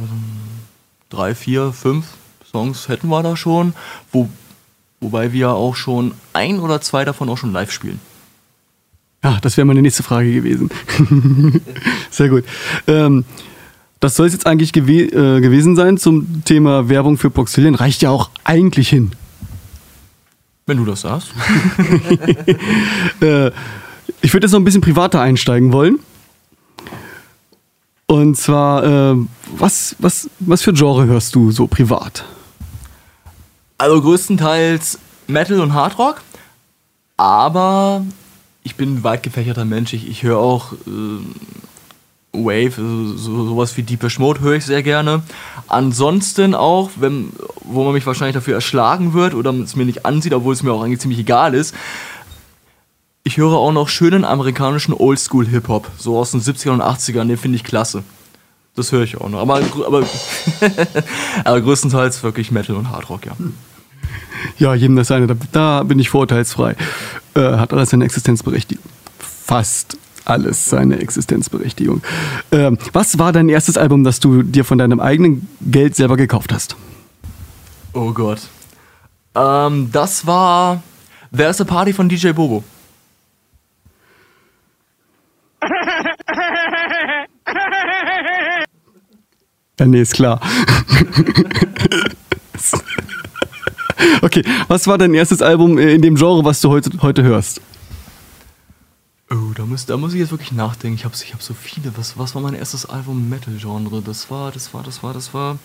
[1.10, 2.06] drei, vier, fünf
[2.50, 3.74] Songs hätten wir da schon,
[4.12, 4.30] wo,
[5.00, 8.00] wobei wir auch schon ein oder zwei davon auch schon live spielen.
[9.24, 10.70] Ja, das wäre meine nächste Frage gewesen.
[12.12, 12.46] Sehr gut.
[12.88, 13.26] Ähm,
[14.00, 17.76] das soll es jetzt eigentlich gewe äh, gewesen sein zum Thema Werbung für Proxilien.
[17.76, 19.12] Reicht ja auch eigentlich hin.
[20.68, 21.34] Wenn du das sagst.
[23.20, 23.52] Äh,
[24.22, 25.98] ich würde jetzt noch ein bisschen privater einsteigen wollen.
[28.08, 29.16] Und zwar, äh,
[29.58, 32.24] was, was, was für Genre hörst du so privat?
[33.78, 36.22] Also größtenteils Metal und Hardrock,
[37.18, 38.06] aber
[38.64, 39.92] ich bin ein weit gefächerter Mensch.
[39.94, 41.20] Ich, ich höre auch äh,
[42.32, 45.22] Wave, also so, sowas wie Deepish Mode höre ich sehr gerne.
[45.68, 50.34] Ansonsten auch, wenn, wo man mich wahrscheinlich dafür erschlagen wird oder es mir nicht ansieht,
[50.34, 51.76] obwohl es mir auch eigentlich ziemlich egal ist.
[53.28, 57.58] Ich höre auch noch schönen amerikanischen Oldschool-Hip-Hop, so aus den 70ern und 80ern, den finde
[57.58, 58.04] ich klasse.
[58.74, 59.40] Das höre ich auch noch.
[59.40, 60.06] Aber, aber,
[61.44, 63.34] aber größtenteils wirklich Metal und Hardrock, ja.
[64.58, 65.28] Ja, jedem das seine.
[65.28, 66.78] Da, da bin ich vorurteilsfrei.
[67.34, 68.86] Äh, hat alles seine Existenzberechtigung.
[69.20, 72.02] Fast alles seine Existenzberechtigung.
[72.54, 76.54] Ähm, was war dein erstes Album, das du dir von deinem eigenen Geld selber gekauft
[76.54, 76.78] hast?
[77.92, 78.40] Oh Gott.
[79.36, 80.82] Ähm, das war
[81.36, 82.64] There's a Party von DJ Bobo.
[89.80, 90.42] Ja, nee, ist klar.
[94.22, 97.62] okay, was war dein erstes Album äh, in dem Genre, was du heute, heute hörst?
[99.30, 100.96] Oh, da muss, da muss ich jetzt wirklich nachdenken.
[100.96, 101.96] Ich habe ich hab so viele.
[101.98, 104.02] Was, was war mein erstes Album im Metal-Genre?
[104.02, 105.60] Das war, das war, das war, das war.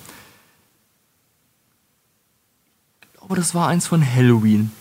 [3.01, 4.73] Ich glaube, das war eins von Halloween.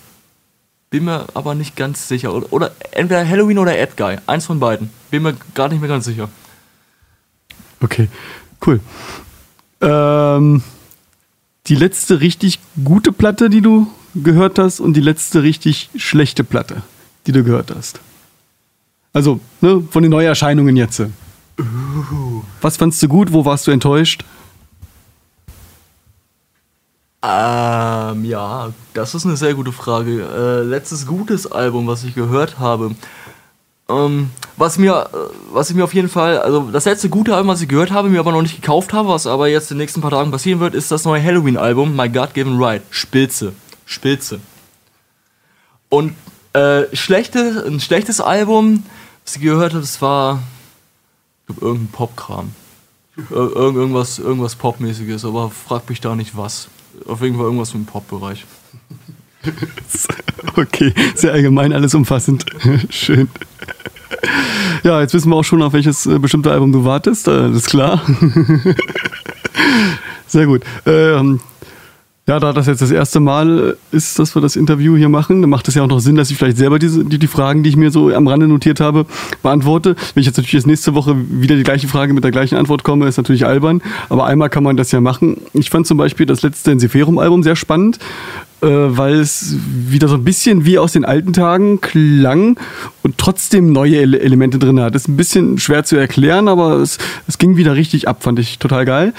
[0.90, 2.34] Bin mir aber nicht ganz sicher.
[2.34, 4.18] Oder, oder entweder Halloween oder Ad Guy.
[4.26, 4.90] Eins von beiden.
[5.10, 6.28] Bin mir gar nicht mehr ganz sicher.
[7.82, 8.10] Okay,
[8.66, 8.80] cool.
[9.82, 10.64] Ähm,
[11.68, 16.82] die letzte richtig gute Platte, die du gehört hast und die letzte richtig schlechte Platte,
[17.28, 18.00] die du gehört hast.
[19.14, 21.02] Also, ne, von den Neuerscheinungen jetzt.
[22.62, 23.34] Was fandst du gut?
[23.34, 24.24] Wo warst du enttäuscht?
[27.24, 30.24] Ähm, ja, das ist eine sehr gute Frage.
[30.24, 32.96] Äh, letztes gutes Album, was ich gehört habe.
[33.90, 35.10] Ähm, was mir,
[35.52, 38.10] was ich mir auf jeden Fall, also das letzte gute Album, was ich gehört habe,
[38.10, 40.60] mir aber noch nicht gekauft habe, was aber jetzt in den nächsten paar Tagen passieren
[40.60, 42.82] wird, ist das neue Halloween-Album, My God Given Right.
[42.92, 43.54] Spitze.
[43.86, 44.40] Spitze.
[45.90, 46.14] Und
[46.54, 48.84] äh, schlechte, ein schlechtes Album,
[49.26, 50.42] was ich gehört habe, das war
[51.60, 52.52] irgendein Popkram.
[53.18, 56.70] Ir irgend- irgendwas, irgendwas Popmäßiges, aber frag mich da nicht was.
[57.08, 58.46] Auf jeden Fall irgendwas im Pop-Bereich.
[60.56, 62.46] Okay, sehr allgemein, alles umfassend.
[62.90, 63.30] Schön.
[64.84, 67.28] Ja, jetzt wissen wir auch schon, auf welches äh, bestimmte Album du wartest.
[67.28, 68.02] Äh, das ist klar.
[70.28, 70.64] Sehr gut.
[70.86, 71.40] Ähm,
[72.32, 75.50] ja, da das jetzt das erste Mal ist, dass wir das Interview hier machen, dann
[75.50, 77.68] macht es ja auch noch Sinn, dass ich vielleicht selber diese, die, die Fragen, die
[77.68, 79.06] ich mir so am Rande notiert habe,
[79.44, 79.98] beantworte.
[80.14, 82.84] Wenn ich jetzt natürlich jetzt nächste Woche wieder die gleiche Frage mit der gleichen Antwort
[82.84, 83.82] komme, ist natürlich albern.
[84.08, 85.42] Aber einmal kann man das ja machen.
[85.52, 88.00] Ich fand zum Beispiel das letzte Ensiferum-Album sehr spannend,
[88.62, 92.58] äh, weil es wieder so ein bisschen wie aus den alten Tagen klang
[93.04, 94.96] und trotzdem neue Ele Elemente drin hat.
[94.96, 98.58] Ist ein bisschen schwer zu erklären, aber es, es ging wieder richtig ab, fand ich
[98.58, 99.14] total geil.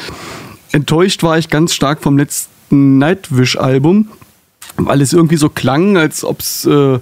[0.71, 4.09] Enttäuscht war ich ganz stark vom letzten Nightwish-Album,
[4.77, 6.99] weil es irgendwie so klang, als ob es äh,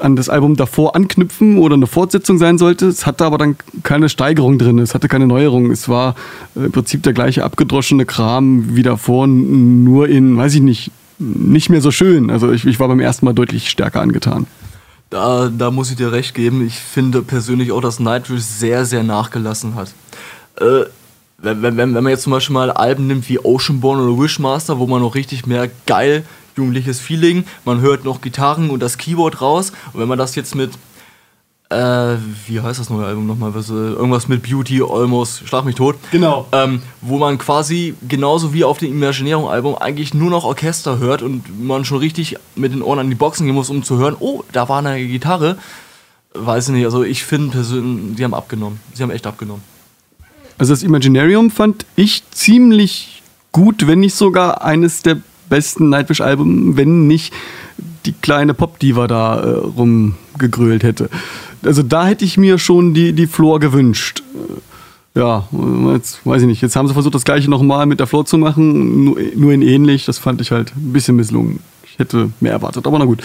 [0.00, 2.86] an das Album davor anknüpfen oder eine Fortsetzung sein sollte.
[2.86, 5.70] Es hatte aber dann keine Steigerung drin, es hatte keine Neuerung.
[5.70, 6.14] Es war
[6.56, 11.68] äh, im Prinzip der gleiche abgedroschene Kram wie davor, nur in, weiß ich nicht, nicht
[11.68, 12.30] mehr so schön.
[12.30, 14.46] Also ich, ich war beim ersten Mal deutlich stärker angetan.
[15.10, 16.66] Da, da muss ich dir recht geben.
[16.66, 19.92] Ich finde persönlich auch, dass Nightwish sehr, sehr nachgelassen hat.
[20.60, 20.84] Äh,
[21.40, 24.86] wenn, wenn, wenn man jetzt zum Beispiel mal Alben nimmt wie Oceanborn oder Wishmaster, wo
[24.86, 26.24] man noch richtig merkt, geil,
[26.56, 29.72] jugendliches Feeling, man hört noch Gitarren und das Keyboard raus.
[29.92, 30.72] Und wenn man das jetzt mit,
[31.70, 33.54] äh, wie heißt das neue Album nochmal?
[33.54, 35.94] Was, äh, Irgendwas mit Beauty, Almost, Schlag mich tot.
[36.10, 36.48] Genau.
[36.50, 41.64] Ähm, wo man quasi genauso wie auf dem Imaginärung-Album eigentlich nur noch Orchester hört und
[41.64, 44.42] man schon richtig mit den Ohren an die Boxen gehen muss, um zu hören, oh,
[44.50, 45.56] da war eine Gitarre.
[46.34, 48.80] Weiß ich nicht, also ich finde persönlich, sie haben abgenommen.
[48.92, 49.62] Sie haben echt abgenommen.
[50.58, 55.18] Also das Imaginarium fand ich ziemlich gut, wenn nicht sogar eines der
[55.48, 57.32] besten Nightwish-Alben, wenn nicht
[58.04, 61.08] die kleine Pop-Diva da äh, rumgegrölt hätte.
[61.64, 64.22] Also da hätte ich mir schon die, die Floor gewünscht.
[64.34, 65.48] Äh, Ja,
[65.94, 66.62] jetzt weiß ich nicht.
[66.62, 69.62] Jetzt haben sie versucht, das gleiche nochmal mit der Floor zu machen, nur, nur in
[69.62, 70.04] ähnlich.
[70.04, 71.60] Das fand ich halt ein bisschen misslungen.
[71.84, 73.20] Ich hätte mehr erwartet, aber na gut.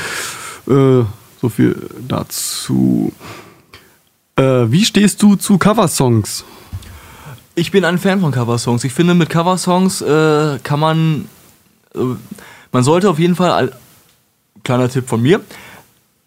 [0.68, 1.04] Äh,
[1.42, 1.76] so viel
[2.08, 3.12] dazu.
[4.36, 6.46] Äh, wie stehst du zu Coversongs?
[7.56, 8.84] Ich bin ein Fan von Coversongs.
[8.84, 11.26] Ich finde, mit Coversongs äh, kann man.
[11.96, 12.00] Äh,
[12.72, 13.52] man sollte auf jeden Fall.
[13.52, 13.74] al-
[14.64, 15.42] Kleiner Tipp von mir.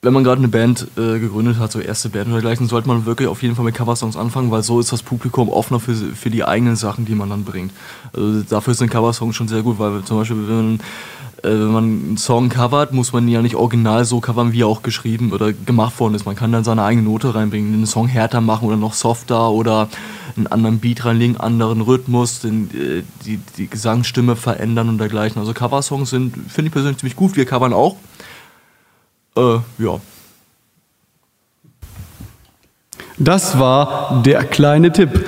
[0.02, 3.06] Wenn man gerade eine Band äh, gegründet hat, so erste Band oder dergleichen, sollte man
[3.06, 6.30] wirklich auf jeden Fall mit Coversongs anfangen, weil so ist das Publikum offener für, für
[6.30, 7.72] die eigenen Sachen, die man dann bringt.
[8.12, 10.80] Also dafür sind Coversongs schon sehr gut, weil zum Beispiel, wenn man,
[11.42, 14.62] äh, wenn man einen Song covert, muss man ihn ja nicht original so covern, wie
[14.62, 16.24] er auch geschrieben oder gemacht worden ist.
[16.24, 19.88] Man kann dann seine eigene Note reinbringen, den Song härter machen oder noch softer oder
[20.36, 25.38] einen anderen Beat reinlegen, anderen Rhythmus, den, äh, die, die Gesangsstimme verändern und dergleichen.
[25.38, 27.36] Also Coversongs sind, finde ich persönlich ziemlich gut.
[27.36, 27.96] Wir covern auch.
[29.36, 30.00] Äh, ja.
[33.18, 35.10] Das war der kleine Tipp.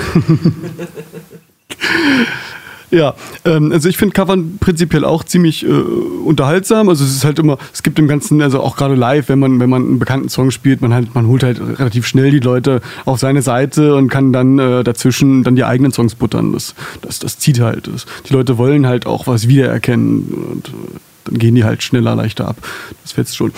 [2.90, 3.14] Ja,
[3.44, 6.88] ähm, also ich finde Covern prinzipiell auch ziemlich äh, unterhaltsam.
[6.88, 9.60] Also es ist halt immer, es gibt im Ganzen, also auch gerade live, wenn man,
[9.60, 12.80] wenn man einen bekannten Song spielt, man halt, man holt halt relativ schnell die Leute
[13.04, 16.52] auf seine Seite und kann dann äh, dazwischen dann die eigenen Songs buttern.
[16.52, 17.88] Das, das, das zieht halt.
[17.88, 22.16] Das, die Leute wollen halt auch was wiedererkennen und äh, dann gehen die halt schneller,
[22.16, 22.56] leichter ab.
[23.02, 23.52] Das fällt schon.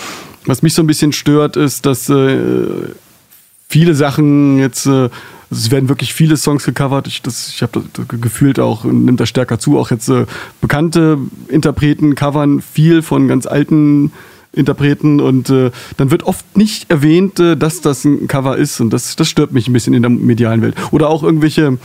[0.45, 2.37] Was mich so ein bisschen stört, ist, dass äh,
[3.69, 5.09] viele Sachen jetzt, äh,
[5.51, 7.07] also es werden wirklich viele Songs gecovert.
[7.07, 10.25] Ich, ich habe das gefühlt auch, nimmt das stärker zu, auch jetzt äh,
[10.61, 14.13] bekannte Interpreten covern viel von ganz alten
[14.53, 18.91] Interpreten und äh, dann wird oft nicht erwähnt, äh, dass das ein Cover ist und
[18.91, 20.75] das, das stört mich ein bisschen in der medialen Welt.
[20.91, 21.77] Oder auch irgendwelche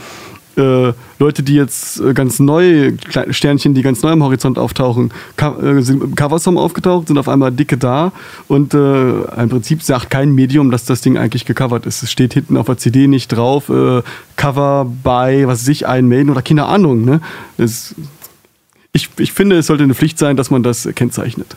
[0.57, 2.93] äh, Leute, die jetzt äh, ganz neu,
[3.29, 7.77] Sternchen, die ganz neu am Horizont auftauchen, äh, sind Coversong aufgetaucht, sind auf einmal dicke
[7.77, 8.11] da
[8.47, 12.03] und äh, im Prinzip sagt kein Medium, dass das Ding eigentlich gecovert ist.
[12.03, 14.01] Es steht hinten auf der CD nicht drauf, äh,
[14.35, 17.05] Cover by, was weiß ich, Iron Maiden oder keine Ahnung.
[17.05, 17.21] Ne?
[17.57, 17.95] Das,
[18.93, 21.55] ich, ich finde, es sollte eine Pflicht sein, dass man das kennzeichnet.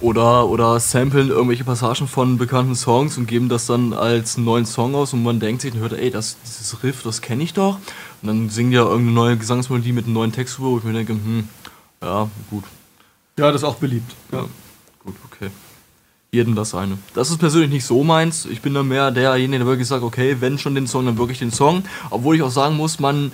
[0.00, 4.94] Oder, oder samplen irgendwelche Passagen von bekannten Songs und geben das dann als neuen Song
[4.94, 7.78] aus und man denkt sich und hört, ey, das, dieses Riff, das kenne ich doch.
[8.22, 10.84] Und dann singen die ja irgendeine neue Gesangsmelodie mit einem neuen Text drüber, wo ich
[10.84, 11.48] mir denke, hm,
[12.02, 12.64] ja, gut,
[13.38, 14.14] Ja, das ist auch beliebt.
[14.32, 14.44] ja,
[15.04, 15.50] gut, okay.
[16.32, 16.98] Jedem das eine.
[17.14, 18.46] Das ist persönlich nicht so meins.
[18.46, 21.38] Ich bin dann mehr derjenige, der wirklich sagt, okay, wenn schon den Song, dann wirklich
[21.38, 21.84] den Song.
[22.10, 23.32] Obwohl ich auch sagen muss, man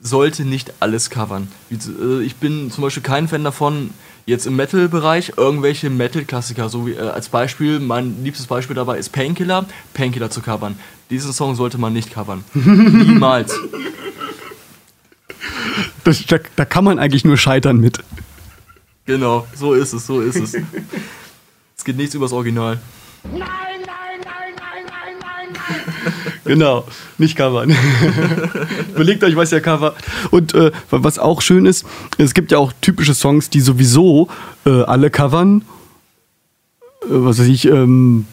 [0.00, 1.48] sollte nicht alles covern.
[1.70, 3.90] Äh, Ich bin zum Beispiel kein Fan davon,
[4.26, 9.10] jetzt im Metal-Bereich irgendwelche Metal-Klassiker, so wie äh, als Beispiel, mein liebstes Beispiel dabei ist
[9.12, 10.78] Painkiller, Painkiller zu covern.
[11.10, 12.42] Diesen Song sollte man nicht covern.
[12.54, 13.54] Niemals.
[16.04, 17.98] Das, da, da kann man eigentlich nur scheitern mit.
[19.06, 20.54] Genau, so ist es, so ist es.
[21.76, 22.78] Es geht nichts übers Original.
[26.44, 26.84] Genau,
[27.18, 27.74] nicht covern.
[28.90, 29.94] Überlegt euch, was ihr cover.
[30.30, 31.86] Und äh, was auch schön ist,
[32.18, 34.28] es gibt ja auch typische Songs, die sowieso
[34.66, 35.62] äh, alle covern.
[37.02, 38.26] Äh, was weiß ich, ähm,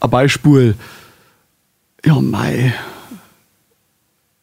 [0.00, 0.74] ein Beispiel.
[2.04, 2.74] Ja, Mai.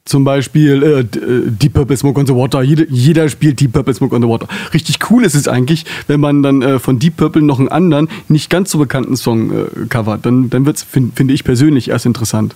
[0.04, 2.64] Zum Beispiel äh, äh, Deep Purple Smoke on the Water.
[2.64, 4.48] Jede, jeder spielt Deep Purple Smoke on the Water.
[4.74, 8.10] Richtig cool ist es eigentlich, wenn man dann äh, von Deep Purple noch einen anderen,
[8.28, 10.26] nicht ganz so bekannten Song äh, covert.
[10.26, 12.56] Dann, dann wird es, fin finde ich persönlich, erst interessant.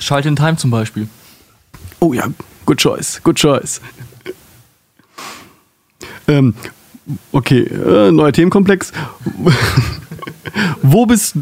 [0.00, 1.08] Schalt in Time zum Beispiel.
[2.00, 2.26] Oh ja,
[2.66, 3.80] good choice, good choice.
[6.26, 6.54] ähm,
[7.30, 8.92] okay, äh, neuer Themenkomplex.
[10.82, 11.36] Wo bist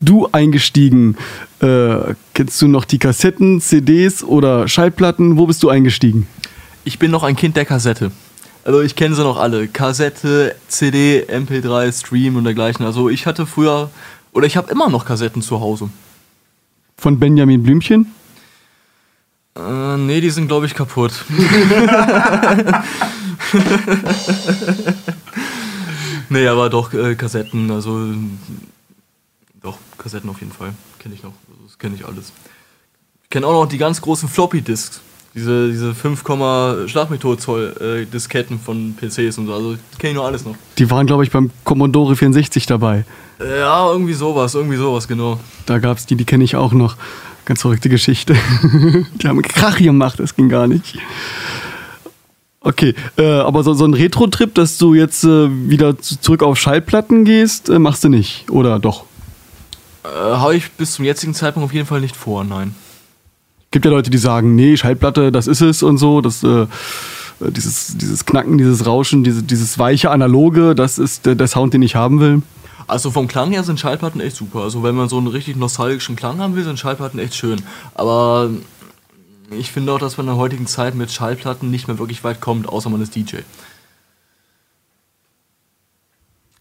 [0.00, 1.16] du eingestiegen?
[1.60, 5.36] Äh, kennst du noch die Kassetten, CDs oder Schallplatten?
[5.36, 6.26] Wo bist du eingestiegen?
[6.84, 8.12] Ich bin noch ein Kind der Kassette.
[8.64, 9.68] Also ich kenne sie noch alle.
[9.68, 12.84] Kassette, CD, MP3, Stream und dergleichen.
[12.84, 13.90] Also ich hatte früher,
[14.32, 15.88] oder ich habe immer noch Kassetten zu Hause.
[16.96, 18.12] Von Benjamin Blümchen?
[19.56, 21.24] Äh, nee, die sind glaube ich kaputt.
[26.28, 28.12] nee, aber doch äh, Kassetten, also
[29.66, 30.72] doch, Kassetten auf jeden Fall.
[30.98, 31.32] Kenne ich noch.
[31.50, 32.32] Also, das kenne ich alles.
[33.24, 35.00] Ich kenne auch noch die ganz großen Floppy-Disks.
[35.34, 36.22] Diese, diese 5,
[36.86, 39.52] Schlag mich tot Zoll äh, Disketten von PCs und so.
[39.52, 40.54] Also kenne ich noch alles noch.
[40.78, 43.04] Die waren, glaube ich, beim Commodore 64 dabei.
[43.38, 45.38] Ja, irgendwie sowas, irgendwie sowas, genau.
[45.66, 46.96] Da gab es die, die kenne ich auch noch.
[47.44, 48.34] Ganz verrückte Geschichte.
[49.14, 50.96] die haben Krach gemacht, das ging gar nicht.
[52.60, 56.56] Okay, äh, aber so, so ein Retro-Trip, dass du jetzt äh, wieder zu- zurück auf
[56.58, 59.04] Schallplatten gehst, äh, machst du nicht, oder doch?
[60.06, 62.74] Äh, Habe ich bis zum jetzigen Zeitpunkt auf jeden Fall nicht vor, nein.
[63.70, 66.66] Gibt ja Leute, die sagen, nee, Schallplatte, das ist es und so, das, äh,
[67.40, 71.82] dieses, dieses Knacken, dieses Rauschen, diese, dieses weiche Analoge, das ist der, der Sound, den
[71.82, 72.42] ich haben will.
[72.86, 74.60] Also vom Klang her sind Schallplatten echt super.
[74.60, 77.60] Also wenn man so einen richtig nostalgischen Klang haben will, sind Schallplatten echt schön.
[77.94, 78.50] Aber
[79.50, 82.40] ich finde auch, dass man in der heutigen Zeit mit Schallplatten nicht mehr wirklich weit
[82.40, 83.38] kommt, außer man ist DJ.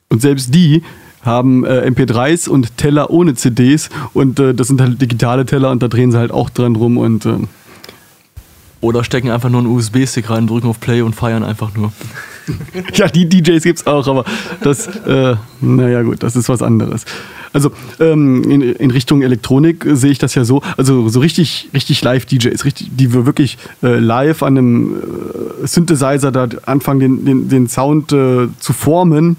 [0.10, 0.84] Und selbst die
[1.26, 5.82] haben äh, MP3s und Teller ohne CDs und äh, das sind halt digitale Teller und
[5.82, 7.38] da drehen sie halt auch dran rum und äh,
[8.82, 11.92] Oder stecken einfach nur einen USB-Stick rein, drücken auf Play und feiern einfach nur.
[12.94, 14.26] ja, die DJs gibt's auch, aber
[14.62, 17.06] das, äh, naja gut, das ist was anderes.
[17.56, 17.72] Also
[18.02, 22.04] ähm, in, in Richtung Elektronik äh, sehe ich das ja so, also so richtig, richtig
[22.04, 24.96] Live-DJs, richtig, die wir wirklich äh, live an einem
[25.64, 29.38] äh, Synthesizer da anfangen, den, den, den Sound äh, zu formen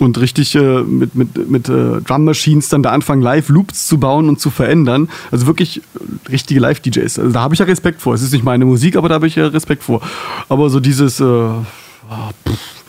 [0.00, 3.98] und richtig äh, mit, mit, mit äh, Drum Machines dann da anfangen, live Loops zu
[3.98, 5.08] bauen und zu verändern.
[5.30, 5.82] Also wirklich
[6.28, 7.18] richtige Live-DJs.
[7.18, 8.14] Also da habe ich ja Respekt vor.
[8.14, 10.00] Es ist nicht meine Musik, aber da habe ich ja Respekt vor.
[10.48, 12.84] Aber so dieses äh, pff,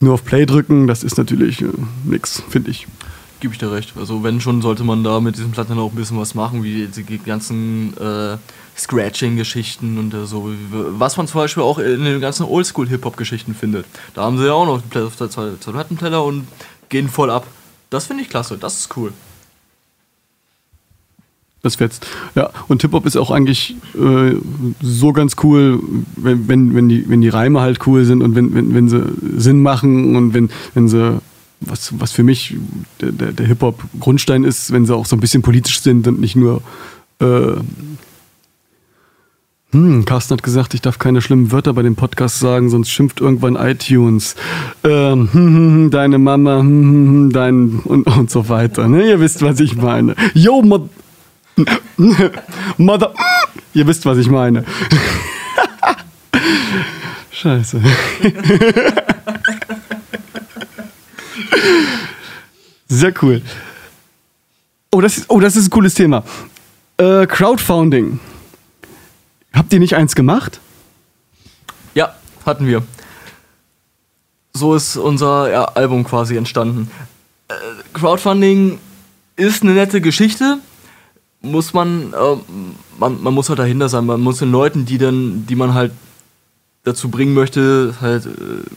[0.00, 1.68] nur auf Play drücken, das ist natürlich äh,
[2.04, 2.86] nix, finde ich.
[3.40, 3.94] gebe ich dir recht.
[3.96, 6.86] Also wenn schon, sollte man da mit diesem Platten auch ein bisschen was machen, wie
[6.86, 8.36] die ganzen äh,
[8.76, 10.50] Scratching-Geschichten und äh, so.
[10.70, 13.86] Was man zum Beispiel auch in den ganzen Oldschool-Hip-Hop-Geschichten findet.
[14.14, 16.46] Da haben sie ja auch noch zwei, Plattenteller und
[16.88, 17.46] gehen voll ab.
[17.90, 19.12] Das finde ich klasse, das ist cool.
[21.62, 22.06] Das fetzt.
[22.34, 24.36] Ja, und Hip-Hop ist auch eigentlich äh,
[24.82, 25.80] so ganz cool,
[26.16, 29.02] wenn, wenn, wenn, die, wenn die Reime halt cool sind und wenn, wenn, wenn sie
[29.36, 31.20] Sinn machen und wenn, wenn sie,
[31.60, 32.56] was, was für mich
[33.00, 36.36] der, der, der Hip-Hop-Grundstein ist, wenn sie auch so ein bisschen politisch sind und nicht
[36.36, 36.62] nur.
[37.20, 37.56] Äh,
[39.76, 43.20] hm, Carsten hat gesagt, ich darf keine schlimmen Wörter bei dem Podcast sagen, sonst schimpft
[43.20, 44.34] irgendwann iTunes.
[44.82, 48.88] Ähm, hm, hm, hm, deine Mama, hm, hm, dein und, und so weiter.
[48.88, 49.06] Ne?
[49.06, 50.16] Ihr wisst, was ich meine.
[50.32, 50.88] Yo, Mod
[52.76, 53.12] Mother.
[53.74, 54.64] Ihr wisst, was ich meine.
[57.30, 57.80] Scheiße.
[62.88, 63.42] Sehr cool.
[64.90, 66.22] Oh, das ist, oh, das ist ein cooles Thema.
[66.96, 68.18] Äh, Crowdfunding.
[69.56, 70.60] Habt ihr nicht eins gemacht?
[71.94, 72.82] Ja, hatten wir.
[74.52, 76.90] So ist unser ja, Album quasi entstanden.
[77.48, 77.54] Äh,
[77.94, 78.78] Crowdfunding
[79.36, 80.58] ist eine nette Geschichte.
[81.40, 82.16] Muss man, äh,
[82.98, 84.04] man, man muss halt dahinter sein.
[84.04, 85.92] Man muss den Leuten, die dann, die man halt
[86.84, 88.30] dazu bringen möchte, halt äh,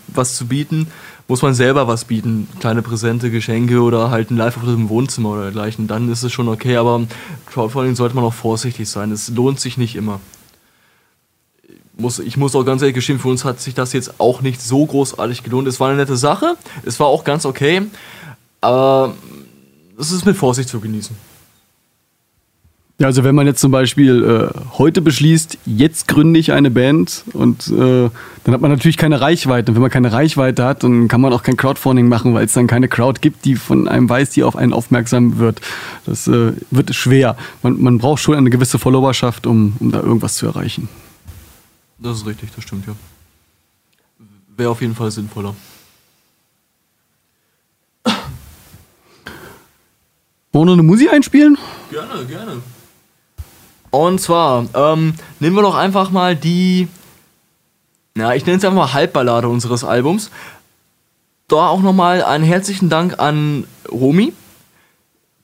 [0.07, 0.87] was zu bieten,
[1.27, 2.47] muss man selber was bieten.
[2.61, 5.87] Kleine Präsente, Geschenke oder halt ein Live-Auftritt im Wohnzimmer oder dergleichen.
[5.87, 7.05] Dann ist es schon okay, aber
[7.47, 9.11] Crowdfunding sollte man auch vorsichtig sein.
[9.11, 10.21] Es lohnt sich nicht immer
[11.99, 14.61] muss, ich muss auch ganz ehrlich gestehen, für uns hat sich das jetzt auch nicht
[14.61, 15.67] so großartig gelohnt.
[15.67, 17.83] Es war eine nette Sache, es war auch ganz okay,
[18.61, 19.13] aber
[19.97, 21.15] es ist mit Vorsicht zu genießen.
[22.99, 27.23] Ja, also wenn man jetzt zum Beispiel äh, heute beschließt, jetzt gründe ich eine Band
[27.31, 28.09] und äh,
[28.43, 29.71] dann hat man natürlich keine Reichweite.
[29.71, 32.51] Und wenn man keine Reichweite hat, dann kann man auch kein Crowdfunding machen, weil es
[32.51, 35.61] dann keine Crowd gibt, die von einem weiß, die auf einen aufmerksam wird.
[36.05, 37.37] Das äh, wird schwer.
[37.63, 40.89] Man, man braucht schon eine gewisse Followerschaft, um, um da irgendwas zu erreichen.
[41.99, 42.95] Das ist richtig, das stimmt ja.
[44.55, 45.55] Wäre auf jeden Fall sinnvoller.
[50.51, 51.57] Wollen wir noch eine Musik einspielen?
[51.91, 52.61] Gerne, gerne.
[53.91, 56.87] Und zwar, ähm, nehmen wir doch einfach mal die,
[58.15, 60.31] na, ich nenne es einfach mal Halbballade unseres Albums.
[61.47, 64.33] Da auch nochmal einen herzlichen Dank an Romy,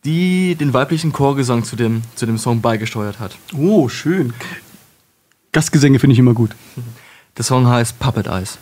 [0.06, 3.36] die den weiblichen Chorgesang zu dem, zu dem Song beigesteuert hat.
[3.58, 4.34] Oh, schön.
[5.56, 6.53] Gastgesänge finde ich immer gut.
[7.38, 8.58] Der Song heißt Puppet Eyes.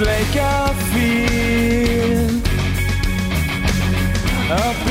[0.00, 2.30] like I feel.
[4.50, 4.89] Up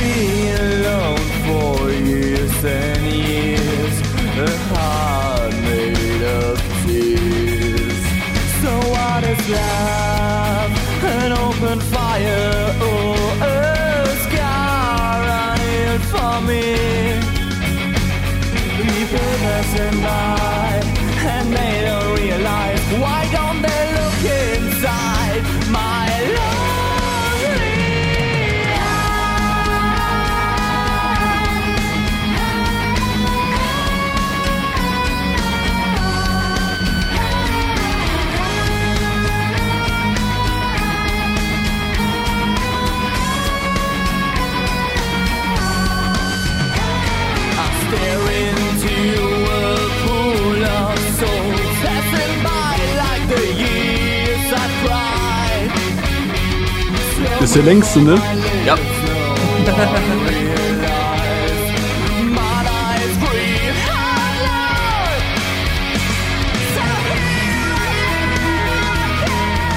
[57.49, 58.15] ist der längste, ne?
[58.63, 58.75] Ja.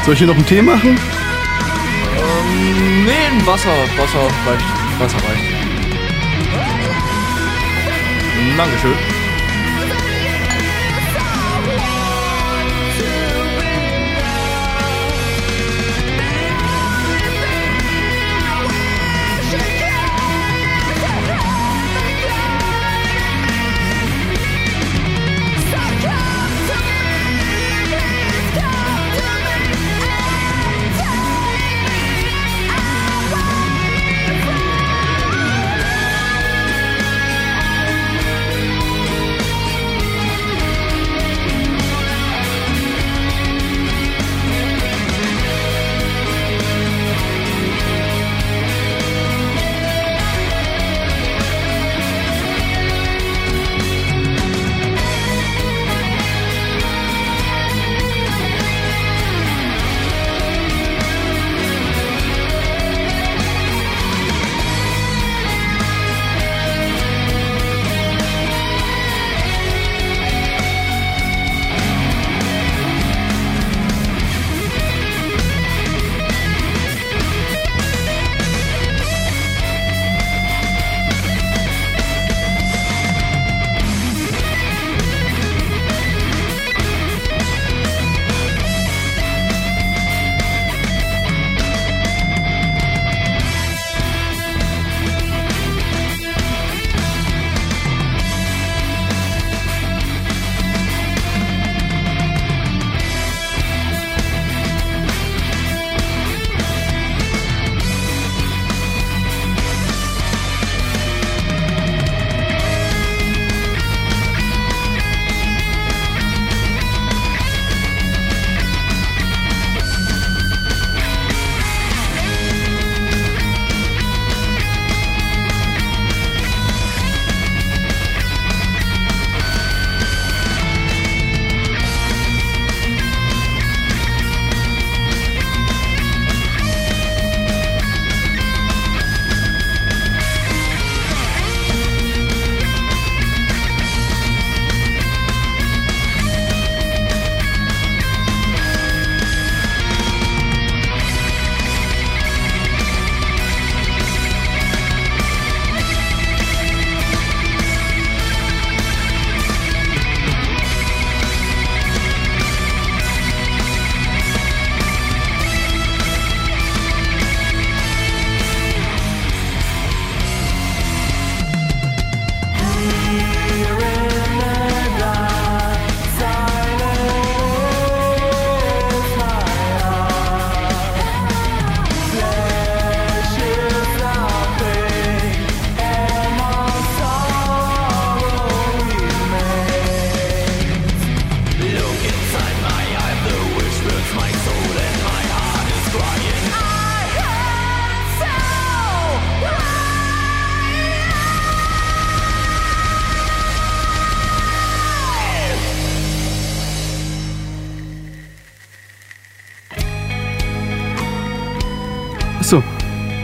[0.04, 0.98] Soll ich hier noch einen Tee machen?
[3.06, 3.70] Nee, ein Wasser.
[3.96, 4.64] Wasser reicht.
[4.98, 5.44] Wasser reicht.
[8.58, 9.11] Dankeschön.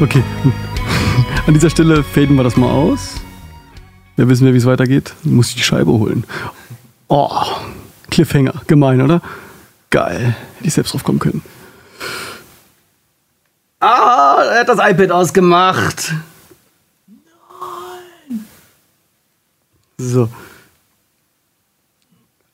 [0.00, 0.22] Okay.
[1.46, 3.14] An dieser Stelle faden wir das mal aus.
[4.16, 5.14] Ja, wissen wir, wie es weitergeht?
[5.22, 6.24] Muss ich die Scheibe holen.
[7.08, 7.44] Oh,
[8.10, 8.54] Cliffhanger.
[8.66, 9.22] Gemein, oder?
[9.90, 10.36] Geil.
[10.56, 11.42] Hätte ich selbst drauf kommen können.
[13.80, 16.12] Ah, er hat das iPad ausgemacht.
[17.06, 18.44] Nein.
[19.98, 20.28] So.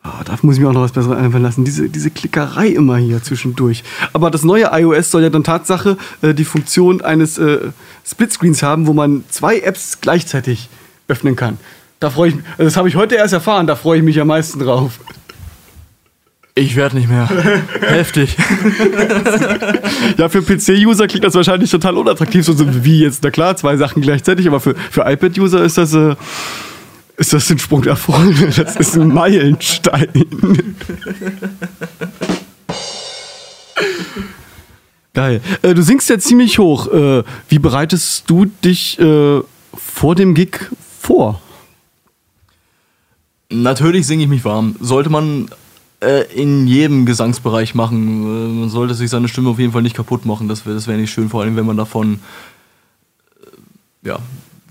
[0.06, 1.64] Ah, da muss ich mir auch noch was Besseres einfallen lassen.
[1.64, 3.82] Diese, diese Klickerei immer hier zwischendurch.
[4.12, 7.70] Aber das neue iOS soll ja dann Tatsache äh, die Funktion eines äh,
[8.06, 10.68] Splitscreens haben, wo man zwei Apps gleichzeitig
[11.08, 11.56] öffnen kann.
[12.00, 12.44] Da freue ich mich.
[12.50, 15.00] Also das habe ich heute erst erfahren, da freue ich mich am meisten drauf.
[16.54, 17.28] Ich werde nicht mehr.
[17.80, 18.36] Heftig.
[20.16, 24.00] Ja, für PC-User klingt das wahrscheinlich total unattraktiv, so wie jetzt, na klar, zwei Sachen
[24.02, 26.14] gleichzeitig, aber für, für iPad-User ist das, äh,
[27.16, 28.34] ist das ein Sprung nach vorne.
[28.56, 30.26] Das ist ein Meilenstein.
[35.12, 35.40] Geil.
[35.62, 36.92] Äh, du singst ja ziemlich hoch.
[36.92, 39.40] Äh, wie bereitest du dich äh,
[39.74, 41.40] vor dem Gig vor?
[43.50, 44.74] Natürlich singe ich mich warm.
[44.80, 45.48] Sollte man
[46.00, 48.22] äh, in jedem Gesangsbereich machen.
[48.24, 50.48] Äh, man sollte sich seine Stimme auf jeden Fall nicht kaputt machen.
[50.48, 52.20] Das wäre das wär nicht schön, vor allem wenn man davon,
[53.40, 54.18] äh, ja,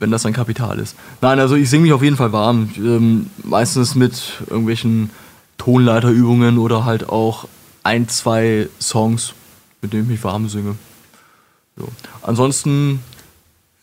[0.04, 0.98] wenn das ein Kapital ist.
[1.22, 2.70] Nein, also ich singe mich auf jeden Fall warm.
[2.76, 5.12] Ähm, meistens mit irgendwelchen
[5.58, 7.48] Tonleiterübungen oder halt auch
[7.84, 9.34] ein, zwei Songs,
[9.82, 10.76] mit denen ich mich warm singe.
[11.78, 11.88] So.
[12.22, 13.00] Ansonsten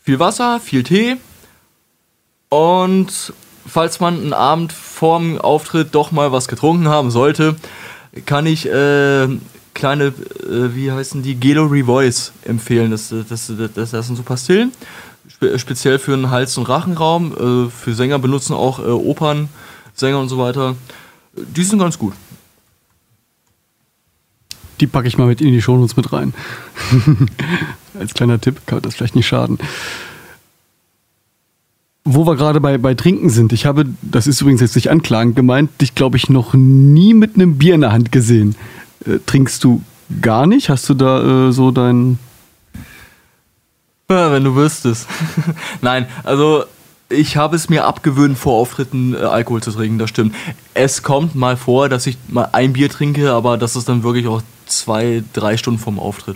[0.03, 1.17] viel Wasser, viel Tee
[2.49, 3.33] und
[3.65, 7.55] falls man einen Abend vorm Auftritt doch mal was getrunken haben sollte,
[8.27, 9.27] kann ich äh,
[9.73, 12.91] kleine, äh, wie heißen die, Gelo Revoice empfehlen.
[12.91, 14.71] Das, das, das, das sind so Pastillen,
[15.41, 17.67] spe speziell für den Hals- und Rachenraum.
[17.67, 20.75] Äh, für Sänger benutzen auch äh, Opernsänger und so weiter.
[21.33, 22.13] Die sind ganz gut.
[24.79, 26.33] Die packe ich mal mit in die Shownotes mit rein.
[27.99, 29.57] Als kleiner Tipp kann das vielleicht nicht schaden.
[32.03, 35.35] Wo wir gerade bei, bei Trinken sind, ich habe, das ist übrigens jetzt nicht anklagend
[35.35, 38.55] gemeint, dich, glaube ich, noch nie mit einem Bier in der Hand gesehen.
[39.05, 39.83] Äh, trinkst du
[40.19, 40.69] gar nicht?
[40.69, 42.17] Hast du da äh, so dein.
[44.11, 45.07] Wenn du wüsstest.
[45.81, 46.65] Nein, also
[47.07, 50.35] ich habe es mir abgewöhnt, vor Auftritten äh, Alkohol zu trinken, das stimmt.
[50.73, 54.27] Es kommt mal vor, dass ich mal ein Bier trinke, aber das ist dann wirklich
[54.27, 56.35] auch zwei, drei Stunden vorm Auftritt.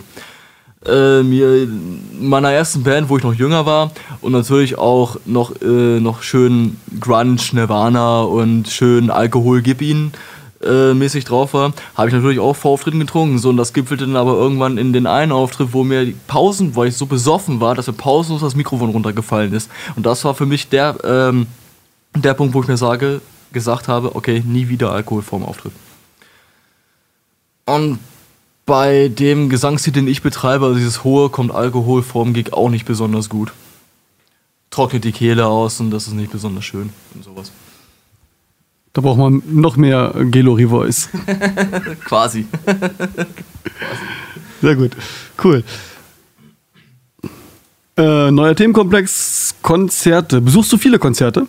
[0.86, 5.60] Äh, mir in meiner ersten Band, wo ich noch jünger war und natürlich auch noch,
[5.60, 10.12] äh, noch schön Grunge, Nirvana und schön Alkohol gib ihnen
[10.94, 13.38] mäßig drauf war, habe ich natürlich auch vor Auftritten getrunken.
[13.38, 16.76] So, und das gipfelte dann aber irgendwann in den einen Auftritt, wo mir die Pausen,
[16.76, 19.70] weil ich so besoffen war, dass mir pausenlos das Mikrofon runtergefallen ist.
[19.96, 21.46] Und das war für mich der, ähm,
[22.14, 23.20] der Punkt, wo ich mir sage,
[23.52, 25.72] gesagt habe, okay, nie wieder Alkohol vorm Auftritt.
[27.66, 27.98] Und
[28.64, 32.84] bei dem Gesangsstil, den ich betreibe, also dieses hohe, kommt Alkohol vorm Gig auch nicht
[32.84, 33.52] besonders gut.
[34.70, 37.52] Trocknet die Kehle aus und das ist nicht besonders schön und sowas.
[38.96, 41.10] Da braucht man noch mehr Gelo Revoice.
[42.06, 42.46] Quasi.
[44.62, 44.92] Sehr gut.
[45.44, 45.62] Cool.
[47.98, 50.40] Äh, neuer Themenkomplex: Konzerte.
[50.40, 51.46] Besuchst du viele Konzerte?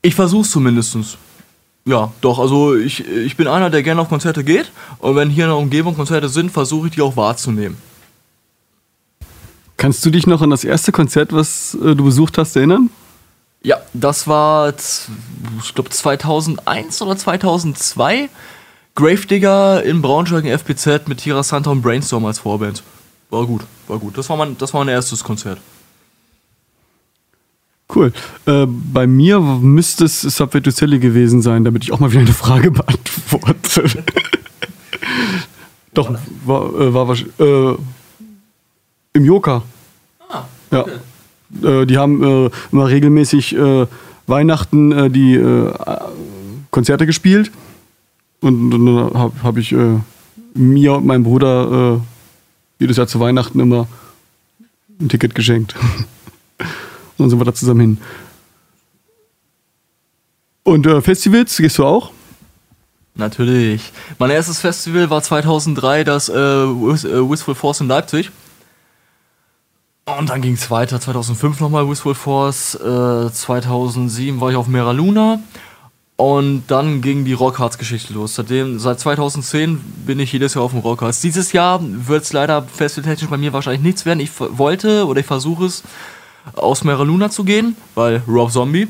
[0.00, 1.18] Ich versuch's zumindestens.
[1.84, 4.70] Ja, doch, also ich, ich bin einer, der gerne auf Konzerte geht.
[4.98, 7.76] Und wenn hier in der Umgebung Konzerte sind, versuche ich die auch wahrzunehmen.
[9.76, 12.88] Kannst du dich noch an das erste Konzert, was äh, du besucht hast, erinnern?
[13.68, 18.30] Ja, das war, ich glaube, 2001 oder 2002.
[18.94, 22.82] Gravedigger in Braunschweig im FPZ mit Tira Santa und Brainstorm als Vorband.
[23.28, 24.16] War gut, war gut.
[24.16, 25.58] Das war mein, das war mein erstes Konzert.
[27.94, 28.14] Cool.
[28.46, 32.22] Äh, bei mir müsste es Subway to Sally gewesen sein, damit ich auch mal wieder
[32.22, 33.84] eine Frage beantworte.
[35.92, 36.14] Doch,
[36.46, 37.38] war, äh, war wahrscheinlich.
[37.38, 37.74] Äh,
[39.12, 39.62] Im Joker.
[40.30, 40.86] Ah, Ja.
[41.62, 43.86] Äh, die haben äh, immer regelmäßig äh,
[44.26, 45.72] Weihnachten äh, die äh,
[46.70, 47.50] Konzerte gespielt.
[48.40, 49.74] Und dann habe hab ich
[50.54, 52.00] mir und meinem Bruder
[52.78, 53.88] jedes Jahr zu Weihnachten immer
[55.00, 55.74] ein Ticket geschenkt.
[56.58, 56.68] und
[57.18, 57.98] dann sind wir da zusammen hin.
[60.62, 62.12] Und Festivals, gehst du auch?
[63.18, 63.92] Natürlich.
[64.20, 68.30] Mein erstes Festival war 2003 das äh, Wistful Force in Leipzig.
[70.16, 71.00] Und dann ging es weiter.
[71.00, 72.74] 2005 nochmal Wistful Force.
[72.74, 75.40] Äh, 2007 war ich auf Mera Luna.
[76.16, 78.34] Und dann ging die Rockharz-Geschichte los.
[78.34, 81.20] Seitdem, seit 2010 bin ich jedes Jahr auf dem Rockharz.
[81.20, 84.18] Dieses Jahr wird es leider festivaltechnisch bei mir wahrscheinlich nichts werden.
[84.18, 85.84] Ich wollte oder ich versuche es,
[86.56, 88.88] aus Mera Luna zu gehen, weil Rob Zombie.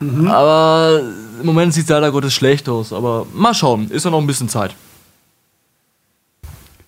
[0.00, 1.00] Aber
[1.40, 2.92] im Moment sieht es leider Gottes schlecht aus.
[2.92, 4.74] Aber mal schauen, ist ja noch ein bisschen Zeit.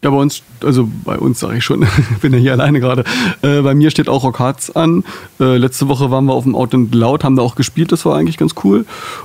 [0.03, 1.87] Ja, bei uns, also bei uns sage ich schon,
[2.21, 3.05] bin ja hier alleine gerade.
[3.43, 5.05] Äh, bei mir steht auch Rock Hearts an.
[5.41, 8.05] Äh, letzte Woche waren wir auf dem Out and Loud, haben da auch gespielt, das
[8.05, 8.85] war eigentlich ganz cool.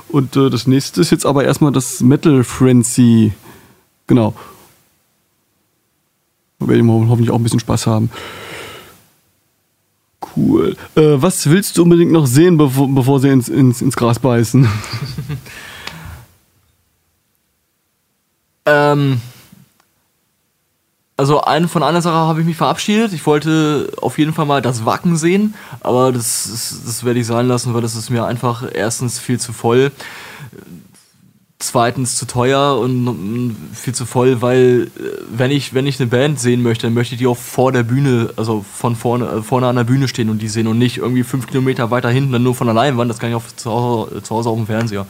[0.10, 3.34] Und äh, das nächste ist jetzt aber erstmal das Metal Frenzy.
[4.08, 4.34] Genau.
[6.60, 8.10] Da werde ich hoffentlich auch ein bisschen Spaß haben.
[10.36, 10.78] Cool.
[10.96, 14.68] Äh, was willst du unbedingt noch sehen, bevor, bevor sie ins, ins, ins Gras beißen?
[18.66, 19.22] Ähm,
[21.22, 23.14] also ein, von einer Sache habe ich mich verabschiedet.
[23.14, 27.28] Ich wollte auf jeden Fall mal das Wacken sehen, aber das, das, das werde ich
[27.28, 29.92] sein lassen, weil das ist mir einfach erstens viel zu voll,
[31.60, 35.02] zweitens zu teuer und viel zu voll, weil äh,
[35.32, 37.84] wenn ich, wenn ich eine Band sehen möchte, dann möchte ich die auch vor der
[37.84, 40.98] Bühne, also von vorne, äh, vorne an der Bühne stehen und die sehen und nicht
[40.98, 43.12] irgendwie fünf Kilometer weiter hinten dann nur von der Leinwand.
[43.12, 45.06] Das kann ich auch zu Hause, zu Hause auf dem Fernseher.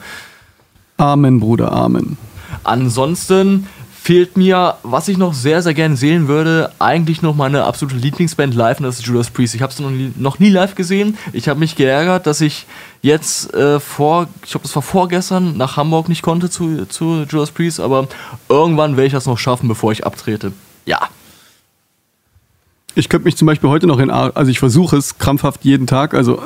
[0.98, 2.18] Amen, Bruder, Amen.
[2.64, 3.66] Ansonsten
[4.02, 8.52] fehlt mir, was ich noch sehr, sehr gerne sehen würde, eigentlich noch meine absolute Lieblingsband
[8.52, 9.54] live und das ist Judas Priest.
[9.54, 11.16] Ich habe sie noch nie, noch nie live gesehen.
[11.32, 12.66] Ich habe mich geärgert, dass ich
[13.00, 17.52] jetzt äh, vor, ich glaube, das war vorgestern, nach Hamburg nicht konnte zu, zu Judas
[17.52, 18.08] Priest, aber
[18.48, 20.52] irgendwann werde ich das noch schaffen, bevor ich abtrete.
[20.84, 20.98] Ja.
[22.96, 26.12] Ich könnte mich zum Beispiel heute noch in also ich versuche es krampfhaft jeden Tag,
[26.12, 26.42] also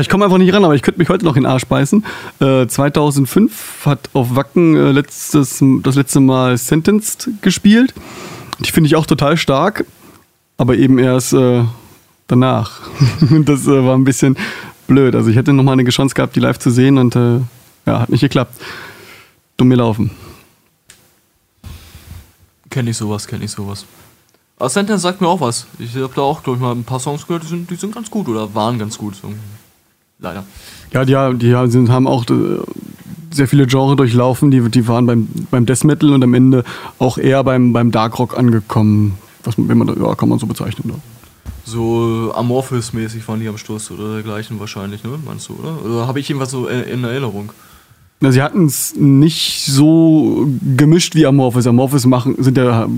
[0.00, 2.04] ich komme einfach nicht ran, aber ich könnte mich heute noch in den Arsch beißen.
[2.40, 7.92] Äh, 2005 hat auf Wacken äh, letztes, das letzte Mal Sentenced gespielt.
[8.60, 9.84] Die finde ich auch total stark,
[10.56, 11.64] aber eben erst äh,
[12.26, 12.80] danach.
[13.44, 14.36] das äh, war ein bisschen
[14.86, 15.14] blöd.
[15.14, 17.40] Also ich hätte noch mal eine Chance gehabt, die live zu sehen und äh,
[17.86, 18.54] ja, hat nicht geklappt.
[19.56, 20.10] Dumm gelaufen.
[22.70, 23.84] Kenne ich sowas, kenne ich sowas.
[24.58, 25.66] Aber Sentence sagt mir auch was.
[25.78, 27.94] Ich habe da auch, glaube ich, mal ein paar Songs gehört, die sind, die sind
[27.94, 29.16] ganz gut oder waren ganz gut.
[29.16, 29.32] So.
[30.22, 30.44] Leider.
[30.92, 32.58] Ja, die, die haben auch äh,
[33.30, 34.50] sehr viele Genres durchlaufen.
[34.50, 36.64] Die, die waren beim, beim Death Metal und am Ende
[36.98, 39.18] auch eher beim, beim Dark Rock angekommen.
[39.44, 40.90] Was, wenn man, ja, kann man so bezeichnen.
[40.90, 40.94] Ja.
[41.64, 45.10] So Amorphous-mäßig waren die am Schluss oder dergleichen wahrscheinlich, ne?
[45.24, 45.84] Meinst du, oder?
[45.84, 47.52] Oder habe ich irgendwas so in, in Erinnerung?
[48.20, 51.66] Na, sie hatten es nicht so gemischt wie Amorphous.
[51.66, 52.88] Amorphous machen, sind, ja,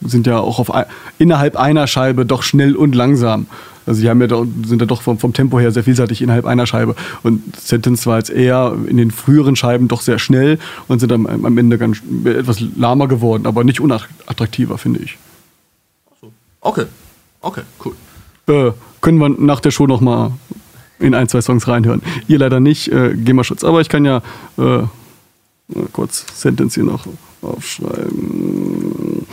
[0.00, 0.72] sind ja auch auf,
[1.18, 3.46] innerhalb einer Scheibe doch schnell und langsam.
[3.86, 6.46] Also sie haben ja doch, sind ja doch vom, vom Tempo her sehr vielseitig innerhalb
[6.46, 6.94] einer Scheibe.
[7.22, 10.58] Und Sentence war jetzt eher in den früheren Scheiben doch sehr schnell
[10.88, 15.18] und sind am, am Ende ganz etwas lahmer geworden, aber nicht unattraktiver, finde ich.
[16.60, 16.86] Okay.
[17.40, 17.94] Okay, cool.
[18.46, 20.32] Äh, können wir nach der Show noch mal
[21.00, 22.02] in ein, zwei Songs reinhören.
[22.28, 23.64] Ihr leider nicht, äh, GEMA-Schutz.
[23.64, 24.22] Aber ich kann ja
[24.58, 24.84] äh,
[25.92, 27.04] kurz Sentence hier noch
[27.42, 29.26] aufschreiben.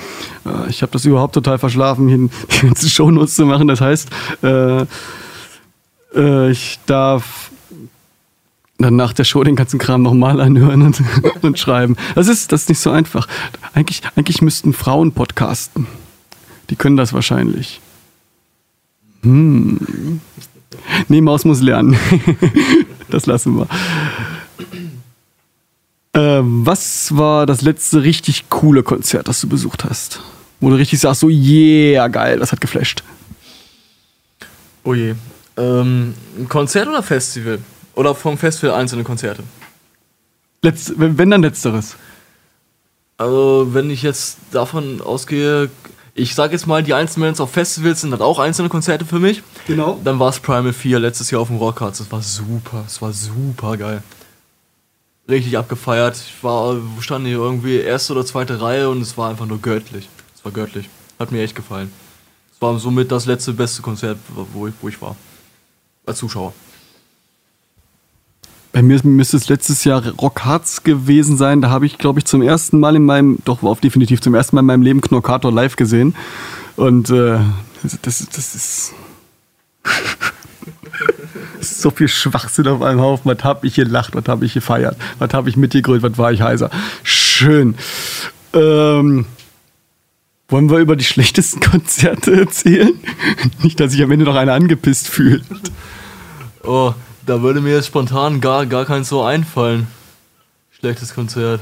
[0.45, 2.17] Äh, ich habe das überhaupt total verschlafen, hier
[2.61, 3.67] die ganzen Shownotes zu machen.
[3.67, 4.09] Das heißt,
[4.43, 4.85] äh,
[6.15, 7.51] äh, ich darf
[8.77, 11.03] dann nach der Show den ganzen Kram nochmal anhören und,
[11.41, 11.97] und schreiben.
[12.15, 13.27] Das ist, das ist nicht so einfach.
[13.73, 15.87] Eigentlich, eigentlich müssten Frauen podcasten.
[16.69, 17.81] Die können das wahrscheinlich.
[19.21, 19.81] Nee,
[21.21, 21.97] Maus muss lernen.
[23.09, 23.67] das lassen wir.
[26.19, 30.19] Ähm, was war das letzte richtig coole Konzert, das du besucht hast?
[30.59, 33.03] Wo du richtig sagst, so, yeah, geil, das hat geflasht.
[34.83, 35.15] Oh je.
[35.55, 36.13] Ähm,
[36.49, 37.59] Konzert oder Festival?
[37.95, 39.43] Oder vom Festival einzelne Konzerte?
[40.61, 41.95] Letz, wenn, wenn dann letzteres.
[43.15, 45.69] Also, wenn ich jetzt davon ausgehe,
[46.15, 49.19] ich sage jetzt mal, die einzelnen Bands auf Festivals sind halt auch einzelne Konzerte für
[49.19, 49.41] mich.
[49.67, 49.97] Genau.
[50.03, 51.99] Dann war es Primal 4 letztes Jahr auf dem Rockharz.
[51.99, 54.03] Das war super, das war super geil.
[55.29, 56.17] Richtig abgefeiert.
[56.17, 60.09] Ich war, stand hier irgendwie erste oder zweite Reihe und es war einfach nur göttlich.
[60.35, 60.89] Es war göttlich.
[61.19, 61.91] Hat mir echt gefallen.
[62.51, 64.17] Es war somit das letzte beste Konzert,
[64.53, 65.15] wo ich, wo ich war.
[66.05, 66.53] Als Zuschauer.
[68.71, 71.61] Bei mir müsste es letztes Jahr Rock Harz gewesen sein.
[71.61, 74.55] Da habe ich, glaube ich, zum ersten Mal in meinem, doch auf definitiv zum ersten
[74.55, 76.15] Mal in meinem Leben Knorkator live gesehen.
[76.75, 77.39] Und äh,
[77.83, 78.93] das, das, das ist.
[81.61, 83.31] So viel Schwachsinn auf einem Haufen.
[83.31, 86.41] Was habe ich gelacht, was habe ich gefeiert, was habe ich mitgegrölt, was war ich
[86.41, 86.69] heiser.
[87.03, 87.75] Schön.
[88.53, 89.25] Ähm,
[90.47, 92.93] wollen wir über die schlechtesten Konzerte erzählen?
[93.61, 95.43] Nicht, dass sich am Ende noch einer angepisst fühlt.
[96.63, 96.93] Oh,
[97.25, 99.87] da würde mir jetzt spontan gar, gar keins so einfallen.
[100.71, 101.61] Schlechtes Konzert.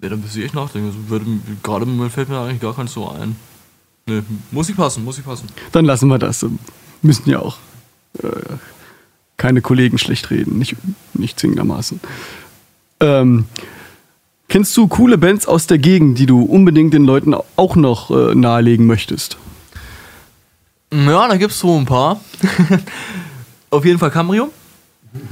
[0.00, 0.88] Ne, dann müsste ich echt nachdenken.
[0.88, 1.26] Also würde,
[1.62, 3.36] gerade im Moment fällt mir eigentlich gar keins so ein.
[4.06, 5.48] Ne, muss ich passen, muss ich passen.
[5.72, 6.46] Dann lassen wir das.
[7.02, 7.58] Müssen ja auch
[8.22, 8.28] äh,
[9.36, 10.76] keine Kollegen schlecht reden, nicht,
[11.14, 12.00] nicht zwingendermaßen.
[13.00, 13.46] Ähm,
[14.48, 18.34] kennst du coole Bands aus der Gegend, die du unbedingt den Leuten auch noch äh,
[18.34, 19.38] nahelegen möchtest?
[20.92, 22.20] Ja, da gibt's so ein paar.
[23.70, 24.50] Auf jeden Fall Camrio.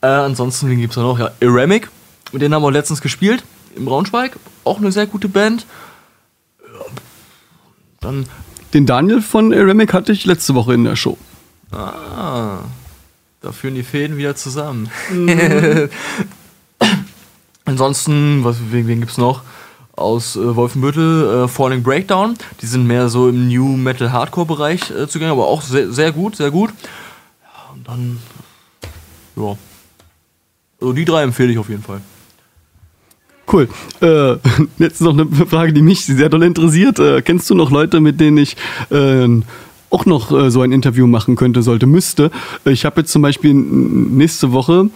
[0.00, 1.18] äh, ansonsten, wen gibt's da noch?
[1.18, 1.90] Ja, Eremic.
[2.32, 3.44] Mit denen haben wir letztens gespielt.
[3.76, 4.36] Im Braunschweig.
[4.64, 5.66] Auch eine sehr gute Band.
[8.00, 8.26] Dann
[8.76, 11.16] Den Daniel von Eremic hatte ich letzte Woche in der Show.
[11.72, 12.58] Ah,
[13.40, 14.90] da führen die Fäden wieder zusammen.
[17.64, 19.40] Ansonsten, was, wen, wen gibt's noch?
[19.92, 22.36] Aus äh, Wolfenbüttel, äh, Falling Breakdown.
[22.60, 26.12] Die sind mehr so im New Metal Hardcore Bereich äh, zugänglich, aber auch sehr, sehr
[26.12, 26.68] gut, sehr gut.
[27.42, 28.18] Ja, und dann,
[29.36, 29.56] ja.
[30.82, 32.02] Also die drei empfehle ich auf jeden Fall.
[33.50, 33.68] Cool.
[34.00, 34.36] Äh,
[34.78, 36.98] jetzt noch eine Frage, die mich sehr doll interessiert.
[36.98, 38.56] Äh, kennst du noch Leute, mit denen ich
[38.90, 39.28] äh,
[39.90, 42.30] auch noch äh, so ein Interview machen könnte, sollte, müsste?
[42.64, 44.90] Ich habe jetzt zum Beispiel nächste Woche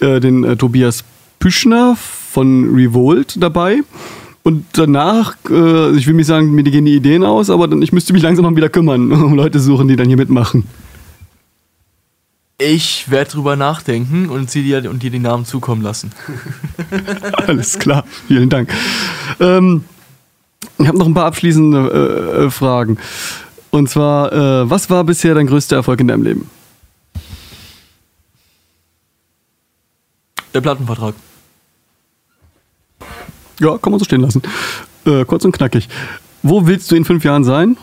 [0.00, 1.04] äh, den äh, Tobias
[1.38, 3.80] Püschner von Revolt dabei.
[4.42, 8.12] Und danach, ich will nicht sagen, mir gehen die Ideen aus, aber dann, ich müsste
[8.12, 10.62] mich langsam mal wieder kümmern, um Leute suchen, die dann hier mitmachen.
[12.58, 16.12] Ich werde drüber nachdenken und, sie dir, und dir die Namen zukommen lassen.
[17.46, 18.72] Alles klar, vielen Dank.
[19.40, 19.84] Ähm,
[20.78, 22.96] ich habe noch ein paar abschließende äh, äh, Fragen.
[23.70, 26.50] Und zwar, äh, was war bisher dein größter Erfolg in deinem Leben?
[30.54, 31.14] Der Plattenvertrag.
[33.60, 34.40] Ja, kann man so stehen lassen.
[35.04, 35.90] Äh, kurz und knackig.
[36.42, 37.76] Wo willst du in fünf Jahren sein?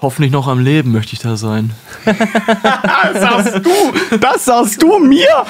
[0.00, 1.72] Hoffentlich noch am Leben möchte ich da sein.
[2.04, 4.16] Das sagst du!
[4.18, 5.26] Das sagst du mir!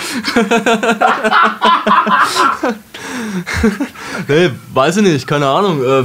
[4.26, 5.82] Nee, weiß ich nicht, keine Ahnung.
[5.82, 6.04] Äh,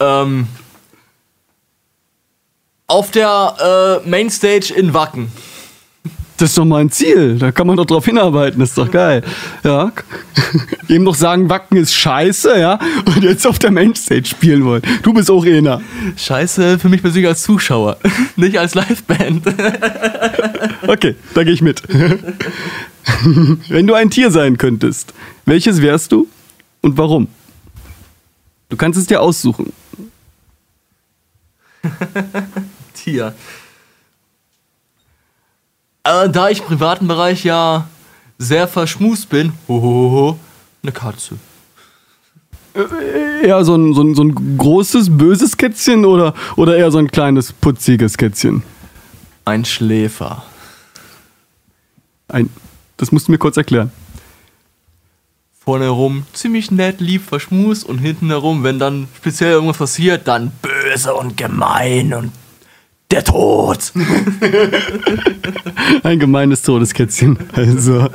[0.00, 0.48] ähm,
[2.86, 5.30] auf der äh, Mainstage in Wacken.
[6.38, 7.38] Das ist doch mein Ziel.
[7.38, 8.60] Da kann man doch drauf hinarbeiten.
[8.60, 9.22] Das ist doch geil.
[9.64, 9.90] Ja.
[10.88, 12.78] Eben noch sagen, Wacken ist scheiße, ja.
[13.06, 14.82] Und jetzt auf der Mainstage spielen wollen.
[15.02, 15.80] Du bist auch einer.
[16.16, 17.96] Scheiße, für mich persönlich als Zuschauer,
[18.36, 19.44] nicht als Liveband.
[20.86, 21.82] Okay, da gehe ich mit.
[23.68, 25.14] Wenn du ein Tier sein könntest,
[25.44, 26.28] welches wärst du
[26.80, 27.28] und warum?
[28.68, 29.72] Du kannst es dir aussuchen.
[32.94, 33.34] Tier.
[36.24, 37.86] Äh, da ich im privaten Bereich ja
[38.38, 40.38] sehr verschmust bin, hohoho,
[40.82, 41.36] eine Katze.
[43.42, 47.10] Eher so ein, so ein, so ein großes, böses Kätzchen oder, oder eher so ein
[47.10, 48.62] kleines, putziges Kätzchen?
[49.46, 50.42] Ein Schläfer.
[52.28, 52.50] Ein,
[52.98, 53.92] das musst du mir kurz erklären.
[55.58, 60.52] Vorne herum ziemlich nett, lieb, verschmust und hinten herum, wenn dann speziell irgendwas passiert, dann
[60.62, 62.30] böse und gemein und
[63.10, 63.92] der Tod.
[66.02, 67.38] Ein gemeines Todeskätzchen.
[67.52, 68.08] Also.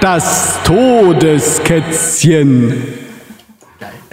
[0.00, 2.82] Das Todeskätzchen.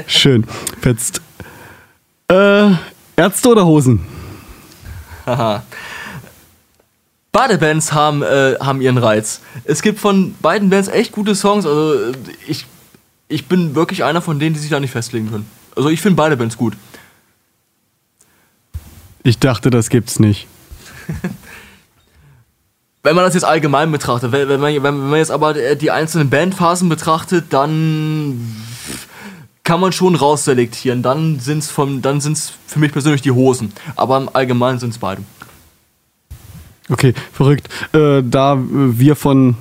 [0.08, 0.46] Schön.
[0.82, 1.22] Fetzt.
[2.30, 2.72] Äh,
[3.18, 4.06] Ärzte oder Hosen?
[5.26, 5.64] Haha.
[7.34, 9.42] Beide Bands haben, äh, haben ihren Reiz.
[9.64, 11.66] Es gibt von beiden Bands echt gute Songs.
[11.66, 12.14] Also äh,
[12.48, 12.66] ich,
[13.32, 15.48] ich bin wirklich einer von denen, die sich da nicht festlegen können.
[15.76, 16.76] Also ich finde beide Bands gut.
[19.24, 20.48] Ich dachte, das gibt's nicht.
[23.04, 26.30] Wenn man das jetzt allgemein betrachtet, wenn, wenn, man, wenn, man jetzt aber die einzelnen
[26.30, 28.56] Bandphasen betrachtet, dann
[29.64, 31.02] kann man schon rausselektieren.
[31.02, 33.74] Dann sind es dann sind's für mich persönlich die Hosen.
[33.96, 35.24] Aber im Allgemeinen sind es beide.
[36.90, 37.70] Okay, verrückt.
[37.94, 39.56] Äh, da wir von,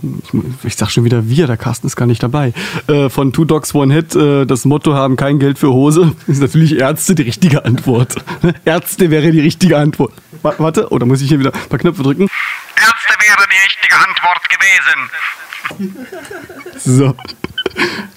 [0.65, 2.53] ich sag schon wieder wir, der Carsten ist gar nicht dabei,
[2.89, 6.41] äh, von Two Dogs One Hit äh, das Motto haben, kein Geld für Hose, ist
[6.41, 8.17] natürlich Ärzte die richtige Antwort.
[8.65, 10.13] Ärzte wäre die richtige Antwort.
[10.43, 12.23] Wa- Warte, oh, da muss ich hier wieder ein paar Knöpfe drücken.
[12.77, 16.01] Ärzte wäre die richtige Antwort gewesen.
[16.79, 17.15] So.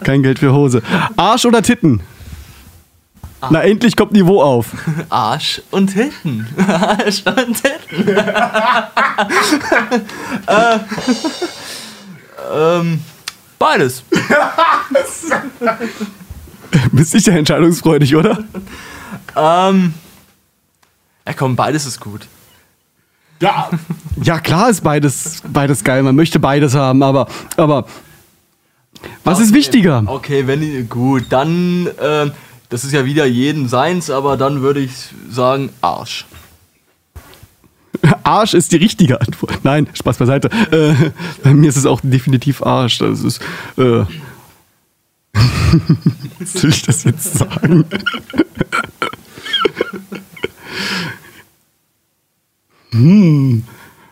[0.03, 0.81] Kein Geld für Hose.
[1.17, 2.01] Arsch oder Titten?
[3.49, 4.67] Na, endlich kommt Niveau auf.
[5.09, 6.47] Arsch und Titten.
[6.67, 8.07] Arsch und Titten.
[10.47, 10.79] äh,
[12.53, 13.01] ähm,
[13.59, 14.03] beides.
[16.91, 18.43] Bist sicher entscheidungsfreudig, oder?
[19.35, 19.93] Ähm,
[21.27, 22.27] ja komm, beides ist gut.
[23.41, 23.69] Ja.
[24.21, 26.03] Ja, klar ist beides, beides geil.
[26.03, 27.27] Man möchte beides haben, aber,
[27.57, 27.85] aber
[29.23, 30.03] was ist wichtiger?
[30.05, 32.31] Okay, wenn gut, dann, ähm,
[32.73, 34.89] das ist ja wieder jeden seins, aber dann würde ich
[35.29, 36.25] sagen Arsch.
[38.23, 39.59] Arsch ist die richtige Antwort.
[39.63, 40.49] Nein, Spaß beiseite.
[40.71, 40.95] Äh,
[41.43, 42.97] bei mir ist es auch definitiv Arsch.
[42.97, 43.39] Das ist.
[43.77, 44.05] Äh,
[46.45, 47.85] soll ich das jetzt sagen?
[52.89, 53.63] hm.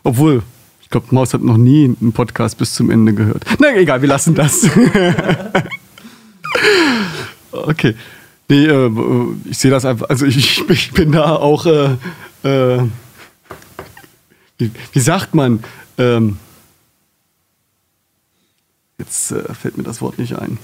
[0.04, 0.44] Obwohl,
[0.84, 3.44] ich glaube, Maus hat noch nie einen Podcast bis zum Ende gehört.
[3.58, 4.70] Na egal, wir lassen das.
[7.52, 7.96] okay.
[8.52, 8.92] Nee, äh,
[9.50, 10.10] ich sehe das einfach.
[10.10, 11.66] Also ich, ich bin da auch.
[11.66, 11.96] Äh,
[12.44, 12.84] äh,
[14.58, 15.64] wie, wie sagt man?
[15.98, 16.38] Ähm,
[19.00, 20.58] jetzt äh, fällt mir das Wort nicht ein.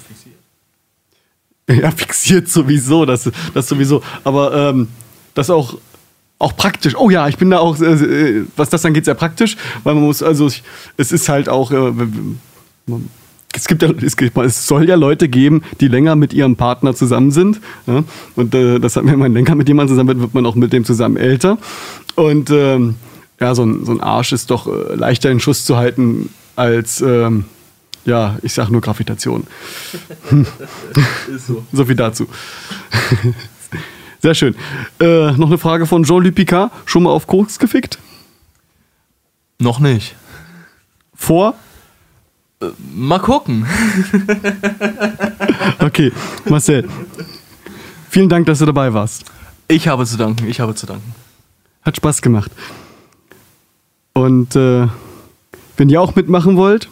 [1.69, 4.03] Ja, fixiert sowieso, das, das sowieso.
[4.25, 4.89] Aber ähm,
[5.33, 5.77] das auch,
[6.39, 6.93] auch praktisch.
[6.97, 10.21] Oh ja, ich bin da auch, äh, was das angeht, sehr praktisch, weil man muss,
[10.21, 10.61] also ich,
[10.97, 11.91] es ist halt auch, äh,
[12.85, 13.09] man,
[13.57, 16.93] es gibt ja, es, gibt, es soll ja Leute geben, die länger mit ihrem Partner
[16.93, 17.59] zusammen sind.
[17.87, 18.03] Ja?
[18.35, 20.73] Und äh, das hat wenn man länger mit jemandem zusammen wird, wird man auch mit
[20.73, 21.57] dem zusammen älter.
[22.15, 22.95] Und ähm,
[23.39, 27.01] ja, so ein, so ein Arsch ist doch äh, leichter in Schuss zu halten als,
[27.01, 27.45] ähm,
[28.05, 29.45] ja, ich sag nur Gravitation.
[31.33, 31.63] Ist so.
[31.71, 32.27] So viel dazu.
[34.21, 34.55] Sehr schön.
[34.99, 36.71] Äh, noch eine Frage von Jean-Luc Picard.
[36.85, 37.99] Schon mal auf Koks gefickt?
[39.59, 40.15] Noch nicht.
[41.13, 41.55] Vor?
[42.93, 43.65] Mal gucken.
[45.79, 46.11] Okay,
[46.49, 46.87] Marcel.
[48.09, 49.25] Vielen Dank, dass du dabei warst.
[49.67, 51.13] Ich habe zu danken, ich habe zu danken.
[51.83, 52.51] Hat Spaß gemacht.
[54.13, 54.87] Und äh,
[55.77, 56.89] wenn ihr auch mitmachen wollt,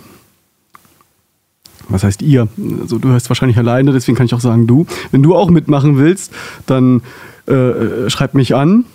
[1.89, 2.47] was heißt ihr?
[2.81, 4.85] Also du hörst wahrscheinlich alleine, deswegen kann ich auch sagen du.
[5.11, 6.31] Wenn du auch mitmachen willst,
[6.65, 7.01] dann
[7.47, 8.85] äh, schreib mich an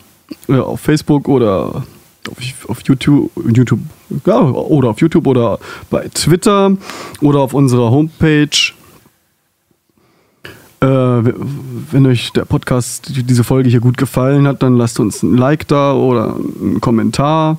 [0.48, 1.84] äh, auf Facebook oder
[2.30, 3.80] auf, auf YouTube, YouTube
[4.26, 5.58] ja, oder auf YouTube oder
[5.90, 6.76] bei Twitter
[7.20, 8.48] oder auf unserer Homepage.
[10.82, 15.22] Äh, wenn euch der Podcast, die- diese Folge hier gut gefallen hat, dann lasst uns
[15.22, 17.58] ein Like da oder einen Kommentar.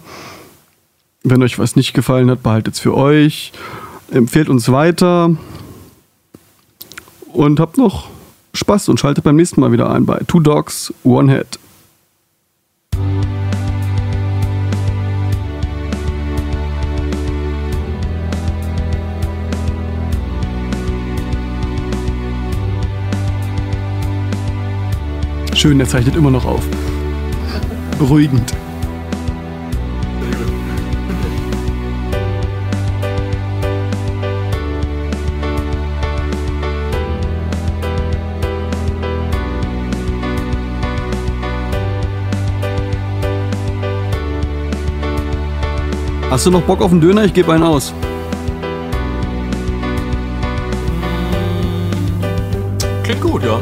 [1.23, 3.51] Wenn euch was nicht gefallen hat, behaltet es für euch.
[4.09, 5.35] Empfehlt uns weiter.
[7.31, 8.07] Und habt noch
[8.55, 11.59] Spaß und schaltet beim nächsten Mal wieder ein bei Two Dogs, One Head.
[25.61, 26.63] Schön, der zeichnet immer noch auf.
[27.99, 28.51] Beruhigend.
[46.31, 47.25] Hast du noch Bock auf einen Döner?
[47.25, 47.93] Ich gebe einen aus.
[53.03, 53.59] Klingt gut, ja.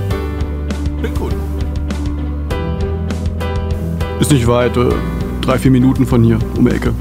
[4.19, 4.89] Ist nicht weit, äh,
[5.41, 6.93] drei, vier Minuten von hier, um die Ecke.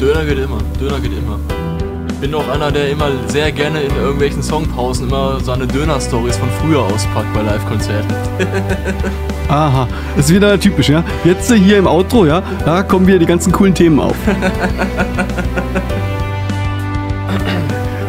[0.00, 1.40] Döner geht immer, Döner geht immer.
[2.20, 6.80] Bin auch einer, der immer sehr gerne in irgendwelchen Songpausen immer seine Döner-Stories von früher
[6.80, 8.14] auspackt bei Live-Konzerten.
[9.48, 11.02] Aha, das ist wieder typisch, ja.
[11.24, 14.16] Jetzt hier im Outro, ja, da kommen wieder die ganzen coolen Themen auf.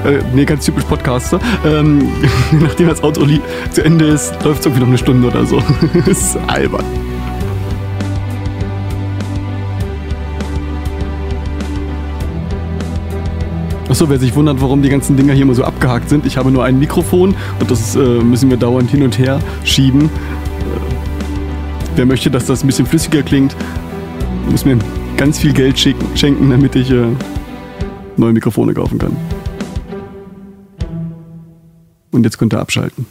[0.10, 1.40] äh, nee, ganz typisch Podcaster.
[1.66, 2.10] Ähm,
[2.60, 3.42] nachdem das li-
[3.72, 5.62] zu Ende ist, läuft es irgendwie noch eine Stunde oder so.
[6.06, 6.86] das ist albern.
[13.90, 16.52] Achso, wer sich wundert, warum die ganzen Dinger hier immer so abgehakt sind, ich habe
[16.52, 20.10] nur ein Mikrofon und das äh, müssen wir dauernd hin und her schieben.
[21.96, 23.56] Wer möchte, dass das ein bisschen flüssiger klingt,
[24.50, 24.78] muss mir
[25.18, 27.08] ganz viel Geld schicken, schenken, damit ich äh,
[28.16, 29.18] neue Mikrofone kaufen kann.
[32.12, 33.06] Und jetzt könnt ihr abschalten.